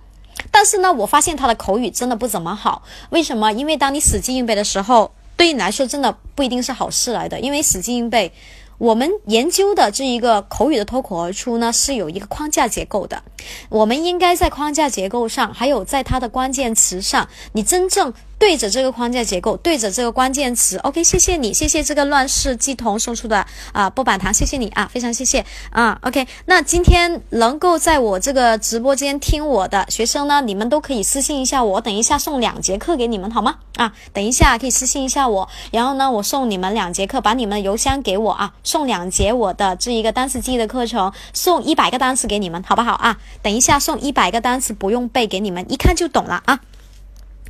[0.51, 2.83] 但是呢，我发现他的口语真的不怎么好。
[3.09, 3.51] 为什么？
[3.51, 8.31] 因为当你死记硬背的时候，对你来说真的不一定是好事来的，因为死记硬背。
[8.77, 13.21] 我们研究的这一个口语的脱口而出呢，是有一个框架结构的。
[13.69, 20.75] 我们应该在框架结构上，还有在它的关键词上，你真正对着这个框架结构，对着这个关键词。
[20.79, 25.99] OK，谢谢你，谢谢这个乱世鸡童送出的啊波板糖，谢谢你啊，非常谢谢啊。
[26.01, 33.57] OK，那今天能够在我这个直播间听我的学生呢，你们都可以私信一下我，等一下送两节课给你们，好吗？
[33.75, 38.53] 啊，等一下可以私信一下我，然后呢，我送你们两节课，把你们的邮箱给我啊。
[38.63, 43.19] 送两节我的这一个单词记忆的课程，送一百个单词给你们，好不好啊？
[43.43, 46.59] 等一下送一百个单词，不用背给你们，一看就懂了啊！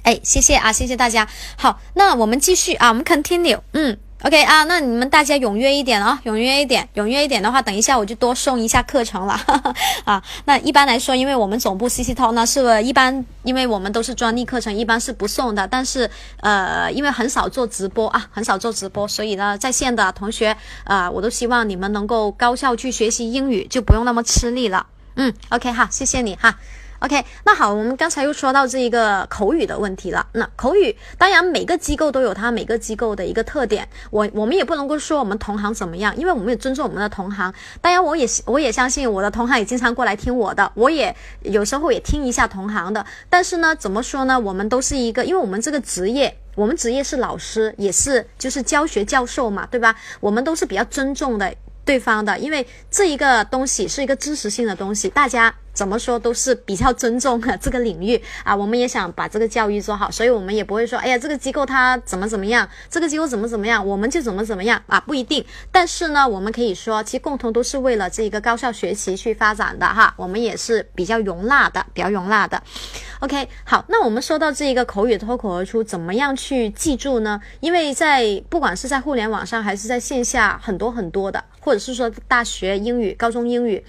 [0.03, 1.27] 哎，谢谢啊，谢谢大家。
[1.57, 3.97] 好，那我们继续啊，我们 continue，嗯。
[4.23, 9.33] OK 啊，那你们大家踊跃一点啊，踊跃一点，踊跃一点的话，等一下我就多送一下课程了
[10.05, 10.21] 啊。
[10.45, 15.67] 那一般来说，因为我们总部 CC 套呢是一般，因为我们都是专利课程，一般是不送的。
[15.67, 16.07] 但是
[16.41, 24.85] 呃，因为很少做直播啊，很少做直播，所以呢，在线的同学啊，我都希望你们能够高效去学习英语，就不用那么吃力了。
[25.15, 26.59] 嗯，OK 哈，谢谢你哈。
[27.01, 30.27] OK，那好，我们刚才又说到这一个口语的问题了。
[30.33, 33.89] 那口语，当然每个机构都有它每个机构的一个特点。
[34.11, 37.51] 我我们也不能够说我们同行怎么样，因为我们也尊重我们的同行。
[37.81, 43.03] 当然，我也我也相信我的同行也经常过来听我的，我也有时候也听一下同行的。
[43.27, 44.39] 但是呢，怎么说呢？
[44.39, 49.95] 我们都是一个，因为我们这个职业，我们职业是老师，也是就是教学教授嘛，对吧？
[50.19, 51.51] 我们都是比较尊重的
[51.83, 55.55] 对方的，因为这一个东西是一个知识性的东西，大家。
[55.81, 65.43] 怎么说都是比较尊重这个领域啊，我们也想把这个教育做好，所以我们也不会说，哎呀，这个机构它怎么怎么样，这个机构怎么怎么样，我们就怎么怎么样啊，不一定。
[65.71, 72.61] 但是呢，我们可以说，其实共同都是为了这个高效学习去发展的哈，我们也是比较容纳的，比较容纳的。
[73.21, 77.41] OK，好，那我们说到这一个口语脱口而出，怎么样去记住呢？
[77.59, 83.81] 因为在不管是在互联网上还是在线下，很多很多的，或者是说大学英语、高中英语。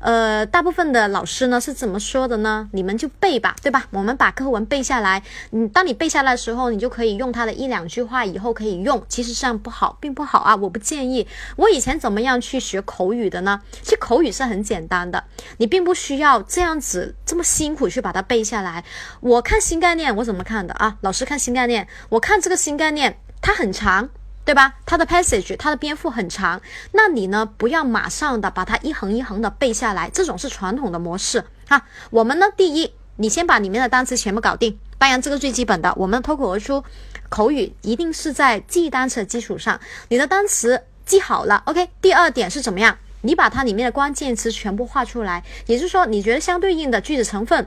[0.00, 2.68] 呃，大部分的老师呢是怎么说的呢？
[2.72, 3.86] 你们就背吧，对吧？
[3.90, 5.22] 我们把课文背下来。
[5.50, 9.02] 嗯，当你背下来的时候，你就可以用它的一两句话，以后可以用。
[9.08, 10.54] 其实这样不好，并不好啊！
[10.54, 11.26] 我不建议。
[11.56, 13.62] 我以前怎么样去学口语的呢？
[13.80, 15.24] 其实口语是很简单的，
[15.56, 18.84] 你并不需要这样子这么辛苦去把它背下来。
[19.20, 20.98] 我看新概念，我怎么看的啊？
[21.00, 24.10] 老师看新概念，我看这个新概念，它很长。
[24.44, 24.74] 对吧？
[24.84, 26.60] 它的 passage，它的篇幅很长，
[26.92, 27.48] 那你呢？
[27.56, 31.86] 不要马上的把它一横一横的背下来，这种是传统的模式哈。
[32.10, 36.84] 我们呢，第一，你先把里面的单词全部搞定，当然这个最基本的，我们脱口而出
[37.30, 41.88] 口语一定是在记单词的基础上，你的单词记好了，OK。
[42.02, 42.98] 第二点是怎么样？
[43.24, 47.66] 你把它里面的关键词全部画出来，也就是说，你觉得相对应的句子成分。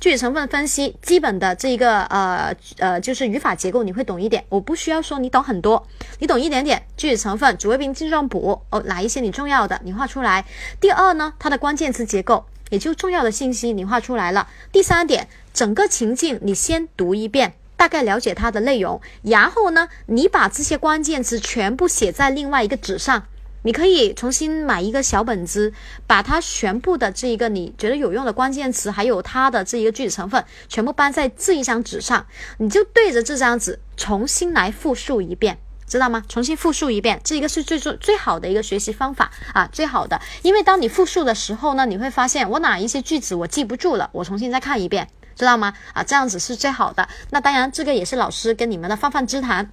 [0.00, 4.44] 句子成分分析，基本的这一个呃呃，就是语法结构，你会懂一点。
[4.48, 6.82] 我不需要说你懂很多，你懂一点点。
[6.96, 10.44] 句子成分，主谓宾、定状补哦，哪一些你重要的，你画出来。
[10.80, 14.46] 第二呢，它的关键词结构，也就重要的信息你画出来了。
[14.70, 23.24] 第三点，整个情境你先读一遍，大概了解它的内容，然后呢，你把这些关键词全部写在另外一个纸上。
[23.62, 25.72] 你可以重新买一个小本子，
[26.06, 32.26] 把它全部的这一个你觉得有用的关键词，还有它的这一个句子成分，全部搬在这一张纸上，
[32.58, 36.22] 你就对着这张纸重新来复述一遍，知道吗？
[36.28, 40.20] 重新复述一遍，这一个是最最最好的一个学习方法啊，最好的。
[40.42, 45.74] 因为当你复述的时候呢，你会发现我哪一些句子我记不住了，我重新再看一遍，知道吗？
[45.92, 47.08] 啊，这样子是最好的。
[47.30, 49.70] 那当然，这个也是老师跟你们的泛泛之谈。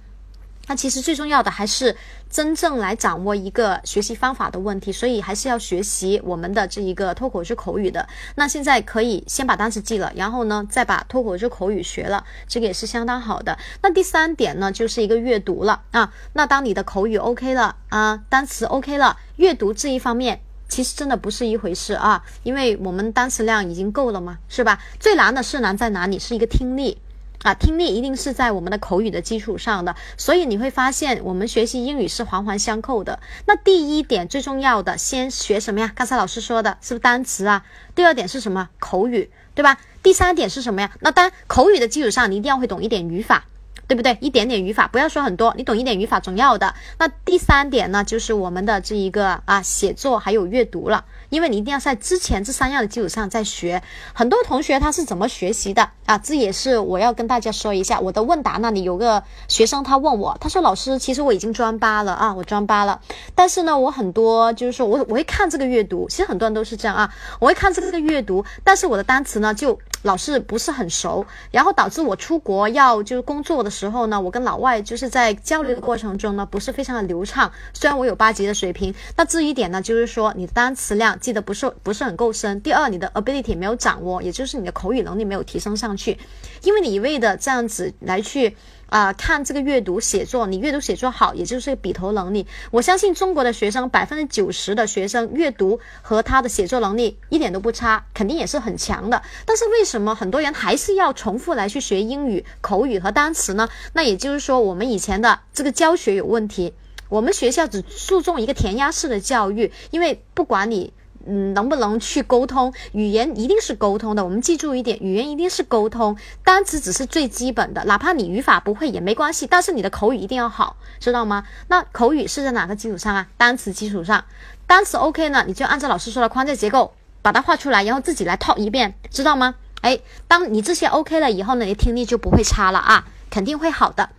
[0.66, 1.96] 那其实最重要的还是
[2.28, 8.08] 真正来掌握一个学习方法的问题，所以还是要学习我们的这一个脱口秀口语的。
[8.34, 13.56] 那现在可以先把单词记了，然后呢再把脱口秀口语学了，这个也是相当好的。
[13.82, 16.12] 那第三点呢，就是一个阅读了啊。
[16.32, 24.80] 那当你的口语 OK 了啊，单词 OK 了，阅读这一方面其实真的不是一回事啊，因为我们单词量已经够了嘛，是吧？
[24.98, 26.18] 最难的是难在哪里？
[26.18, 26.98] 是一个听力。
[27.42, 33.20] 啊，听力一定是在我们的口语的基础上的，所以你会发现我们学习英语是环环相扣的。
[33.46, 35.92] 那第一点最重要的，先学什么呀？
[35.94, 37.64] 刚才老师说的是不是单词啊？
[37.94, 38.68] 第二点是什么？
[38.78, 39.78] 口语，对吧？
[40.02, 40.92] 第三点是什么呀？
[41.00, 43.44] 那当口语的基础上，你一定要会懂一点语法。
[43.88, 44.16] 对不对？
[44.20, 46.74] 一点点语法，不要说很多，你懂一点语法总要的。
[46.98, 53.82] 那第三点呢，就是我们的这一个啊，写作还有阅读了，因为你一定要在之前这三样的基础上再学。
[54.12, 56.18] 很多同学他是怎么学习的啊？
[56.18, 58.00] 这也是我要跟大家说一下。
[58.00, 63.00] 我的问答那里有个学生他问我，他说老师，其实我已经专八了啊，我专八了，
[63.34, 69.78] 但是呢，我很多就是说我我会看这个阅读，其实很多人都是这样啊，我会看这个阅读，但是我的单词呢就。
[70.06, 77.50] 老是不是很熟，然后导致我出国要就是工作的时候呢，我跟老外就是在交流的过程中呢，不是非常的流畅。
[77.74, 82.60] 虽然我有八级的水平，那这一点呢，就是说你的单词量记得不是不是很够深。
[82.62, 86.16] 第二，你的 ability 没有掌握，也就是你的口语能力没有提升上去，
[86.62, 88.56] 因为你一味的这样子来去。
[88.86, 92.46] 啊，看这个阅读写作，你阅读写作好，也就是笔头能力。
[92.70, 99.22] 我相信中国的学生百分之九十的学生阅读和他的写作能力一点都不差，肯定也是很强的。
[99.44, 103.68] 但是为什么很多人还是要重复来去学英语口语和单词呢？
[103.92, 106.72] 那也就是说，我们以前的这个教学有问题。
[107.08, 110.92] 我们学校只注重一个填鸭式的教育，因为不管你。
[111.28, 112.72] 嗯，能不能去沟通？
[112.92, 114.24] 语言一定是沟通的。
[114.24, 117.84] 我们记住一点，语言一定是沟通，单词只是最基本的。
[117.84, 121.44] 哪怕你语法不会也没关系，但是你的口语一定要好，知道吗？
[121.68, 123.26] 那口语是在哪个基础上啊？
[123.36, 124.24] 单词基础上，
[124.66, 125.44] 单词 OK 呢？
[125.46, 129.56] 你就按照老师说的框架结构把它画出来，然后自己来套一遍，知道吗？
[129.82, 134.10] 哎，当你这些 OK 了以后呢，你听力就不会差了啊，肯定会好的。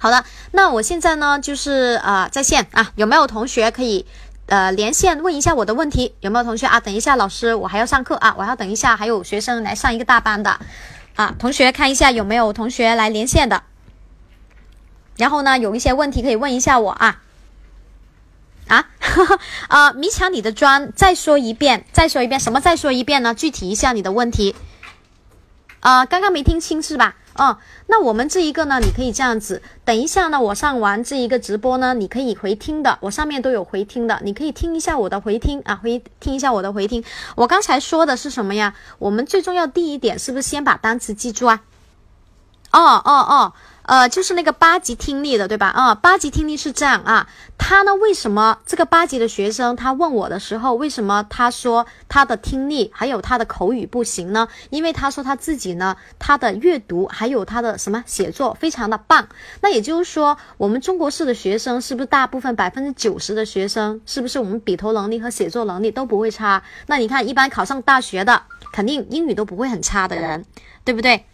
[0.00, 4.06] 好的，那我现在呢就是呃在线啊，有没有同学可以？
[4.48, 6.80] 呃，连线问一下我的问题，有没有同学啊？
[6.80, 10.58] 等一下，老师，我还要上课啊，我要等一下，还有学生来上一个大班的
[11.16, 13.62] 啊，同学看一下有没有同学来连线的，
[15.16, 17.20] 然后呢，有一些问题可以问一下我啊
[18.68, 18.88] 啊
[19.68, 19.92] 啊！
[19.96, 23.34] 迷墙你的砖，再说一遍，再说一遍，什么再说一遍呢？
[23.34, 24.56] 具体一下你的问题
[25.80, 27.16] 啊，刚刚没听清是吧？
[27.38, 37.04] 哦，那我们这一个呢，你可以这样子，等一下呢，我上完这一个直播呢，你可以回听的，我上面都有回听的，你可以听一下我的回听啊，回听一下我的回听。
[37.36, 38.74] 我刚才说的是什么呀？
[38.98, 41.62] 我们最重要第一点是不是先把单词记住啊？
[42.72, 43.52] 哦哦哦。
[43.88, 45.68] 呃，就是那个八级听力的，对吧？
[45.68, 47.26] 啊，八级听力是这样啊。
[47.56, 54.46] 他呢，为什么这个八级的学生他问我的时候，为什么他说他的听力还有他的口语不行呢？
[54.68, 59.26] 因为他说他自己呢，他的阅读还有他的什么写作非常的棒。
[59.62, 66.62] 那也就是说，我们中国式的学生是不是大部分百分之九十的学生，是不是我们笔头能力和写作能力都不会差？
[66.88, 70.44] 那你看，一般考上大学的，肯定英语都不会很差的人，
[70.84, 71.24] 对不对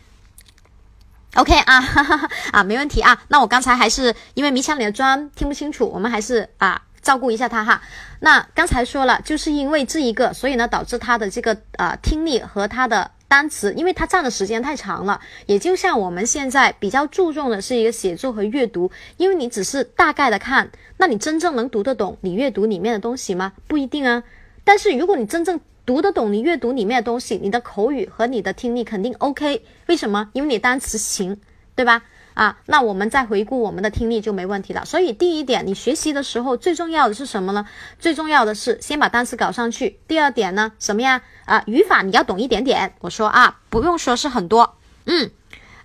[1.34, 3.22] ？OK 啊，哈哈哈啊，没问题啊。
[3.28, 7.82] 那我刚才还是因为迷墙里的砖听不清楚，我们还是啊照顾一下他哈。
[8.20, 15.20] 那刚才说了，就是因为这一个，所以呢导致他的这个呃听力和他的单词，因为他占的时间太长了。
[15.46, 23.52] 也就像我们现在比较注重的是一个写作和阅读，因为你只是大概的看，那你真正能读得懂你阅读里面的东西吗？
[23.66, 24.22] 不一定啊。
[24.62, 29.62] 但是如果你真正读得懂你阅读里面的东西，你的口语和你的听力肯定 OK。
[29.86, 30.30] 为什么？
[30.32, 31.38] 因为你单词行，
[31.74, 32.02] 对吧？
[32.32, 34.84] 啊，那我们再回顾我们的听力就没问题了。
[34.84, 37.66] 所以第一点，你学习的时候最重要的是什么呢？
[37.98, 39.98] 最重要的是先把单词搞上去。
[40.08, 41.22] 第二点呢，什么呀？
[41.44, 42.94] 啊，语法你要懂一点点。
[43.00, 44.76] 我说啊，不用说是很多。
[45.04, 45.30] 嗯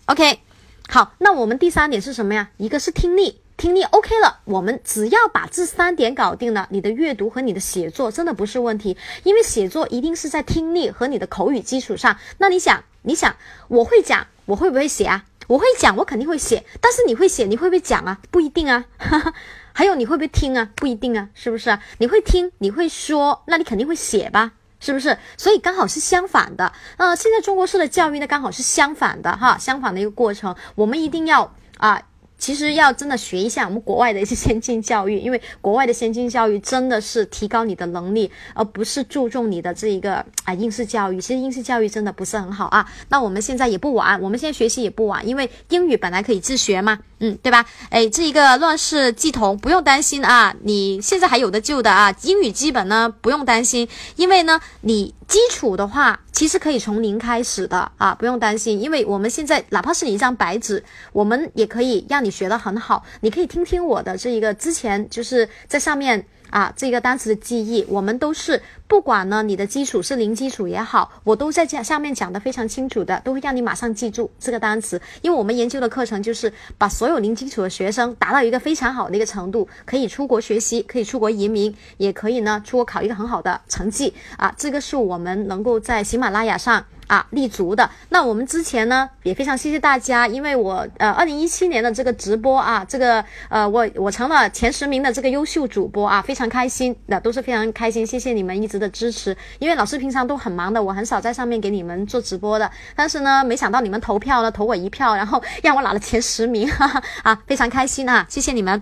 [0.05, 0.39] ，OK，
[0.87, 1.13] 好。
[1.19, 2.49] 那我们第三点是什么呀？
[2.57, 3.41] 一个是听力。
[3.59, 12.17] 听力 OK 了，我们只要把这三点搞定了，你的阅读和你的写作真的不是问题，因为写作一定是在听力和你的口语基础上。
[12.37, 13.35] 那你想，你想
[13.67, 15.25] 我会讲，我会不会写啊？
[15.47, 18.19] 我会讲，我肯定会写，但是你会写，你会不会讲啊？
[18.31, 18.85] 不一定啊。
[19.73, 20.69] 还有你会不会听啊？
[20.75, 21.77] 不一定啊，是不是？
[21.97, 24.53] 你会听，你会说，那你肯定会写吧？
[24.79, 25.17] 是不是？
[25.35, 26.71] 所以刚好是相反的。
[26.95, 30.55] 呃，现在中国式的教育呢，刚好是相反的哈，相反的一个过程。
[30.75, 32.01] 我们一定要啊。
[32.39, 41.19] 其实要真的学一下我们国外的一些先进教育，因为国外的先进教育真的是提高你的能力，而不是注重你的这一个啊应试教育。
[41.19, 42.89] 其实应试教育真的不是很好啊。
[43.09, 47.65] 那我们现在也不晚，我们现在学习也不晚，因为英语本来可以自学嘛，嗯，对吧？
[47.89, 52.11] 哎，这一个乱世系统不用担心啊，你现在还有的救的啊。
[52.23, 62.29] 英语基本呢不用担心，因为呢你基础的话其实可以从零开始的啊，不用担心，因为我们现在哪怕是你一张白纸，我们也可以让你。
[62.39, 86.83] 学得很好，你可以听听我的这一个之前就是在上面啊，这个单词的记忆，我们都是不管呢你的基础是零基础也好，我都在讲下面讲的非常清楚的，都会让你马上记住这个单词，因为我们研究的课程就是把所有零基础的学生达到一个非常好的一个程度，可以出国学习，可以出国移民，也可以呢出国考一个很好的成绩啊，这个是我们能够在喜马拉雅上。
[87.09, 87.89] 啊，立足的。
[88.09, 99.35] 那我们之前呢，也非常谢谢大家，因为我呃，二零一七年的这个直播啊，这个呃，我我成了前十名的这个优秀主播啊，非常开心，那都是非常开心，谢谢你们一直的支持。
[99.59, 102.71] 因为老师平常都很忙的，我很少在上面给你们做直播的。
[102.95, 108.81] 但是呢，没想到你们投票了，投我一票，然后 让我拿了前十名，哈哈啊，非常开心啊，谢谢你们。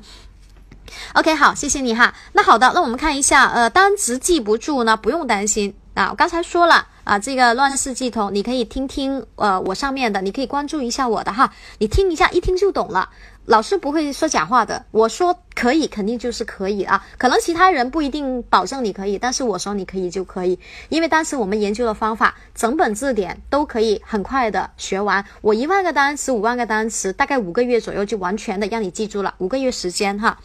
[1.16, 2.14] OK，好，谢谢你哈。
[2.34, 6.88] 那好的，那我们看一下，呃，单词记不住呢，不用担心啊，我刚才说了。
[7.08, 13.08] 啊，这个乱世系统，你可以听听，呃，我上面的，你可以关注一下我的哈，你听一下，一听就懂了。
[13.48, 17.02] 老师不会说假话的，我说可以，肯定就是可以啊。
[17.18, 20.60] 可能其他人不一定保证你可以，但是我说你可以就可以。
[20.90, 25.24] 因为当时我们研究的方法，整本字典都可以很快的学完。
[25.40, 30.38] 我一万个单词，五万个单词，大概五个月左右就完全的让你记住了，五个月时间哈。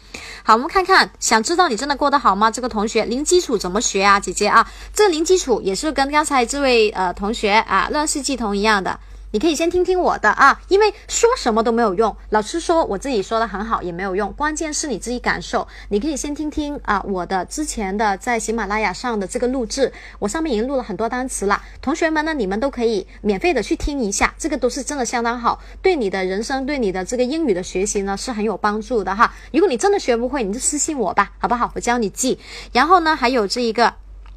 [0.43, 2.49] 好，我们看看，想知道你真的过得好吗？
[2.49, 4.17] 这个同学零基础怎么学啊？
[4.17, 8.97] 姐姐啊，这零基础也是跟刚才这位呃同学啊乱世系统一样的。
[9.33, 12.15] 你可以先听听我的啊，因为说什么都没有用。
[12.29, 15.67] 老师说我自己说的很好也没有用，关键是你自己感受。
[15.89, 21.59] 你可以先听听啊，我的之前的在喜马拉雅上的这个录制，我上面已经录了很多单词了。
[21.81, 29.33] 同学们呢，你们都可以免费的去听一下，这个都是真的相当好，对你的人生，对你的这个英语的学习呢是很有帮助的哈。
[29.51, 31.71] 如果你真的学不会，你就私信我吧，好不好？
[31.73, 32.37] 我教你记。
[32.71, 33.95] 然后呢，还有这一个，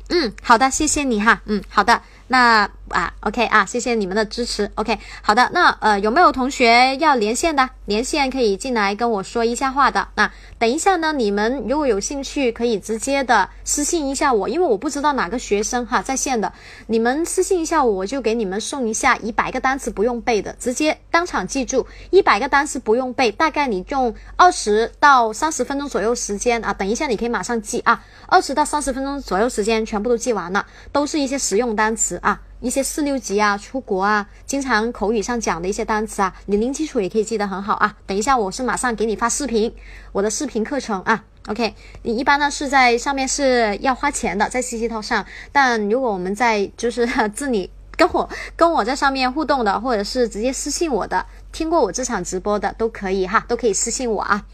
[0.08, 2.00] 嗯，好的，谢谢你哈，嗯，好的。
[2.28, 4.70] 那啊，OK 啊，谢谢你们的支持。
[4.76, 7.68] OK，好的，那呃，有没有同学要连线的？
[7.86, 10.08] 连线可以进来跟我说一下话的。
[10.16, 16.52] 那等一下呢，你们如果有兴趣，可以直接的私信一下我，因为我不知道哪个学生哈在线的，
[16.88, 26.72] 你们私信一下我，我就给你们送一下一百个单词不用背的，直接当场记住一百个单词不用背，大概你用二十到三十分钟左右时间啊。
[26.72, 32.16] 等一下你可以马上记啊，二十到三十分钟左右时间全部都记完了，都是一些实用单词。
[32.22, 37.96] 啊，一些四六级啊，出国啊，经常口语上讲的一些单词啊，你零基础也可以记得很好啊。
[38.04, 39.72] 等一下，我是马上给你发视频，
[40.10, 41.22] 我的视频课程啊。
[41.46, 45.24] OK，你一般呢是在上面是要花钱的，在 C C 套上。
[45.52, 54.44] 但如果我们在就是这里跟我跟我在上面互动的，或者是直接私信我的，听过我这场直播的都可以哈，都可以私信我啊。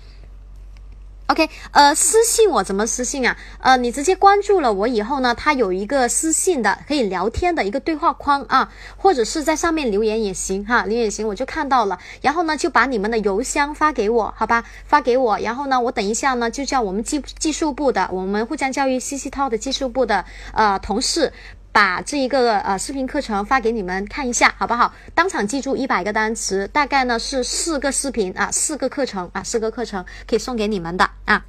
[1.32, 3.38] OK，呃，私信我怎么私信啊？
[3.60, 21.32] 呃，你直接关注了我以后呢，它有一个私信的可以聊天的一个对话框啊，或者是在上面留言也行哈，留言也行，我就看到了，然后呢就把你们的邮箱发给我，好吧，发给我，然后呢我等一下呢就叫我们技技术部的，我们沪江教育 CC 套的技术部的呃同事。
[21.72, 24.92] 把这一个呃视频课程发给你们看一下，好不好？
[25.14, 31.44] 当场记住一百个单词，大概呢是四个视频啊，四个课程啊，四个课程可以送给你们的啊。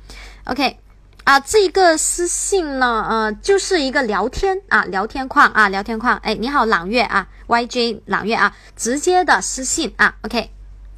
[0.46, 0.80] OK，
[1.26, 6.18] 啊，这一个私信呢，呃，就是一个聊天啊，聊天框啊，聊天框。
[6.20, 10.52] 哎，你好，朗月啊，YJ 朗月啊，直接的私信啊，OK。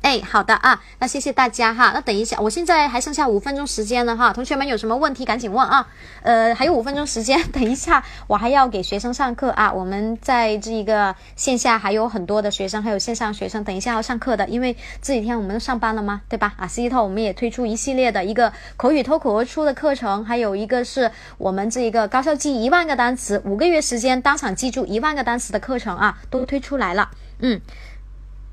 [0.05, 1.89] 哎，好的啊，那谢谢大家哈。
[1.91, 5.87] 那等一下，我现在还剩下五分钟时间了哈，同学们有什么问题赶紧问啊。
[6.21, 9.73] 呃，还有五分钟时间， 等一下我还要给学生上课啊。
[9.73, 16.21] 我们在这一个线下还有很多的学生，还有线上学生，等一下要上课的，因为这几天我们都上班了吗？
[16.29, 16.53] 对吧？
[16.57, 27.09] 啊，C 套我们也推出一系列的一个口语脱口而出的课程，还有一个是我们这一个高效记一万个单词，五个月时间当场记住一万个单词的课程啊，都推出来了。
[27.39, 27.59] 嗯。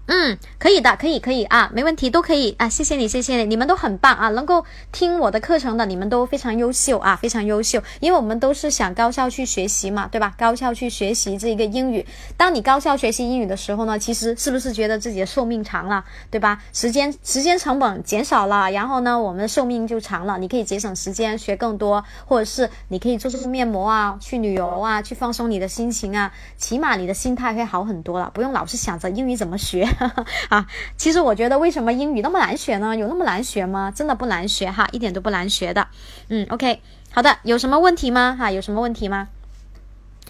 [0.07, 10.35] 嗯，可以的，可以，可以啊，没问题，都可以啊，谢谢你，谢谢你，你们都很棒啊，能够听我的课程的，你们都非常优秀啊，非常优秀，因为我们都是想高效去学习嘛，对吧？
[10.37, 12.05] 高效去学习这一个英语，
[12.37, 16.61] 当你高效学习英语的时候呢，其实是不是觉得自己的寿命长了，对吧？
[16.73, 29.89] 时间时间成本减少了，然后呢，我们的寿命就长了，你可以节省时间学更多，或者是你可以做做面膜啊，去旅游啊，去放松你的心情啊，起码你的心态会好很多了，不用老是想着英语怎么学。
[30.49, 30.67] 啊，
[30.97, 32.97] 其实我觉得为什么英语那么难学呢？
[32.97, 33.93] 有那么难学吗？
[33.95, 35.89] 真的不难学哈，一点都不难学的。
[36.29, 36.81] 嗯，OK，
[37.11, 38.37] 好的，有什么问题吗？
[38.39, 39.29] 哈，有什么问题吗？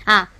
[0.05, 0.31] 啊，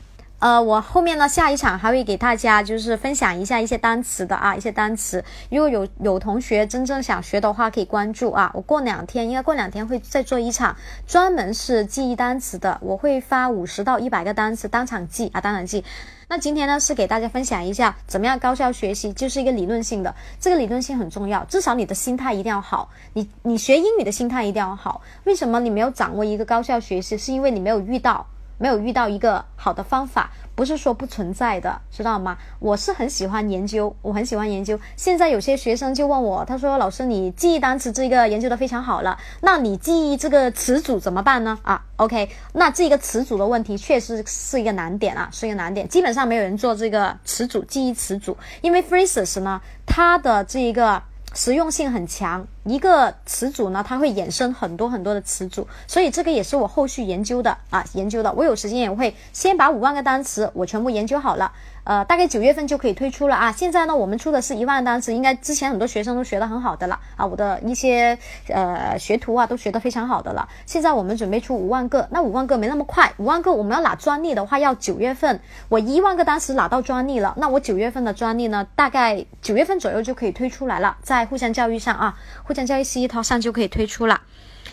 [0.43, 5.25] 呃，我后面呢下一场还会给大家就是分享一下一些单词的啊，一些单词。
[5.51, 8.51] 如果有有同学真正想学的话，可以关注啊。
[8.53, 10.75] 我过两天应该过两天会再做一场
[11.07, 15.85] 专门是记忆单词的，我会发五十到一百个单词当场记啊，当场记。
[16.27, 25.03] 那今天呢，是给大家分享一下怎么样高效学习，就是一个理论性的，这个理论性很重要，至少你的心态一定要好，你你学英语的心态一定要好。
[25.23, 27.17] 为什么你没有掌握一个高效学习？
[27.17, 28.27] 是因为你没有遇到，
[28.63, 30.31] 没有遇到一个好的方法。
[30.55, 32.37] 不是说不存在的，知道吗？
[32.61, 34.79] 我是很喜欢研究，我很喜欢研究。
[34.99, 45.89] 现在有些学生就问我，他说：“老师，你记忆单词这个研究的非常好了，那你记忆这个词组怎么办呢？”啊，OK，那这个词组的问题确实是一个难点啊，是一个难点。
[45.89, 51.03] 基本上没有人做这个词组记忆词组，因为 phrases 呢，它的这一个。
[51.35, 58.33] 实用性很强，一个词组呢，它会衍生很多很多的词组，所以这个也是我后续研究的啊，研究的。
[58.33, 61.53] 我有时间也会先把五万个单词我全部研究好了。
[61.85, 63.51] 呃，大概九月份就可以推出了啊！
[63.51, 68.17] 现在呢，我们出的是一万单词，应该之前很多学生都学得很好的了啊，我的一些
[68.49, 70.49] 呃学徒啊都学得非常好的了。
[70.65, 84.21] 现在我们准备出五万个，那五万个没那么快，五万个我们要拿专利的话要九月份，我一万个单词拿到专利了，那我九月份的专利呢，大概九月份左右就可以推出来了，在互相教育上啊，互相教育 C 一套上就可以推出了。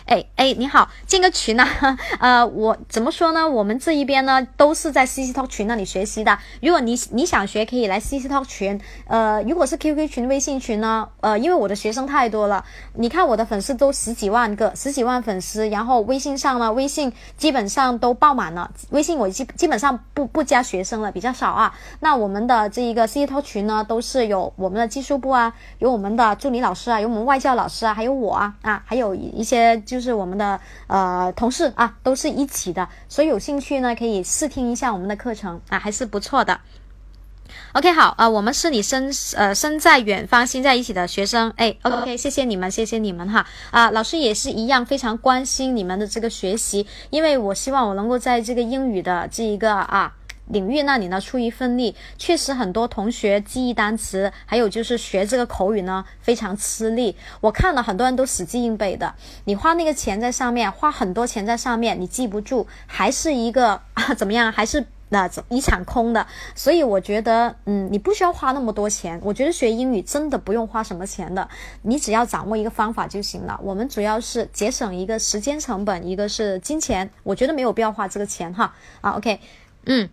[0.06, 1.62] 哎哎，你好，建个群呢？
[2.18, 3.46] 呃，我怎么说呢？
[3.46, 6.38] 我们这一边呢，都是在 C C Talk 群那里学习的。
[6.62, 8.80] 如果你你想学，可以来 C C Talk 群。
[9.06, 11.06] 呃，如果是 Q Q 群、微信群呢？
[11.20, 12.64] 呃，因为我的学生太多了，
[12.94, 15.68] 你看我的粉丝都十几万个，十几万粉丝。
[15.68, 18.72] 然后微信上呢，微信基本上都爆满了。
[18.92, 21.74] 微信我基基本上不不加学生了，比较少啊。
[22.00, 30.00] 那我们的这一个 C C Talk 群呢，都是有我们的技术部啊，有我们的助理老师啊，有我们外教老师啊，还有我啊啊，还有一些就。
[30.00, 36.60] 就是我们我们的呃同事啊，都是一起的，所以有兴趣呢可以试听一下我们的课程啊，还是不错的。
[37.72, 50.14] OK，好啊，我们是你身呃身在远方心在一起的学生，哎，OK，谢谢你们，谢谢你们哈啊，老师也是一样非常关心你们的这个学习，因为我希望我能够在这个英语的这一个啊。
[50.50, 57.16] 领域那里呢出一份力，确实很多同学记忆单词，还有就是学这个口语呢非常吃力。
[57.40, 63.80] 我看了很多人都死记硬背的，你花那个钱在上面，花很多钱在上面，你记不住，还是一个
[64.16, 64.50] 怎么样？
[64.52, 66.26] 还是那一场空的。
[66.54, 69.20] 所以我觉得，嗯，你不需要花那么多钱。
[69.22, 71.48] 我觉得学英语真的不用花什么钱的，
[71.82, 73.58] 你只要掌握一个方法就行了。
[73.62, 78.74] 我们主要是节省一个时间成本，一个是金钱，我觉得没有必要花这个钱哈。
[79.00, 79.40] 啊，OK，
[79.86, 80.08] 嗯。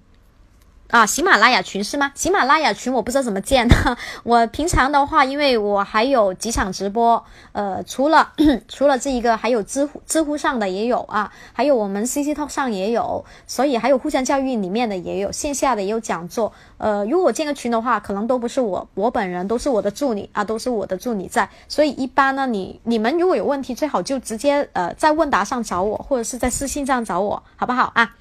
[0.90, 2.14] 啊，喜马拉雅群是吗？
[2.16, 3.68] 喜马拉雅群我不知道怎么建。
[4.24, 7.22] 我平常的话，因为我还有几场直播，
[7.52, 8.32] 呃，除了
[8.70, 16.54] 除了这一个，还有知乎知乎上的也有啊，还有我们 C C Talk 上也有，所以还有互相教育里面的也有，线下的也有讲座。
[16.78, 21.50] 呃，如果我建个群的话，可能都不是我我本人，都是我的助理啊，都是我的助理在。
[21.68, 28.16] 所以一般呢，你你们如果有问题，最好就直接呃在问答上找我，或者是在私信上找我，好不好啊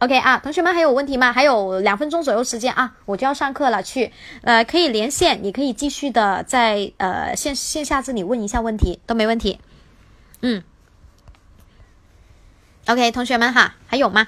[0.00, 1.32] ？OK 啊，同学们还有问题吗？
[1.32, 3.82] 还有两分钟左右时间啊，我就要上课了。
[3.82, 9.60] 去，呃，可以连线，你可以继续的在呃线线下这里问一下问题，都没问题。
[10.40, 10.62] 嗯
[12.86, 14.26] ，OK，同学们哈，还有吗？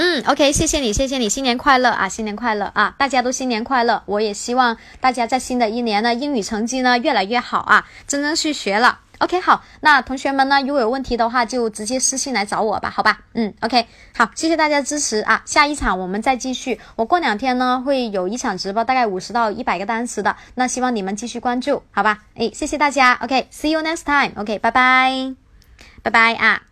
[0.00, 4.00] 嗯，OK，谢谢你，谢谢你，新年快乐啊，新年快乐啊，大家都新年快乐。
[4.06, 9.00] 我也希望大家在新的一年呢，英语成绩呢越来越好啊，真正去学了。
[9.18, 13.18] OK，好，那同学们呢，如果有问题的话，就直接私信来找我吧，好吧？
[13.34, 16.78] 嗯，OK，好，谢谢大家支持啊，下一场我们再继续。
[16.94, 22.20] 我过两天呢会有一场直播，大概五十到一百个单词的，那希望你们继续关注，好吧？
[22.36, 25.34] 哎，谢谢大家，OK，See you next time，OK，拜拜，
[26.04, 26.67] 拜拜啊。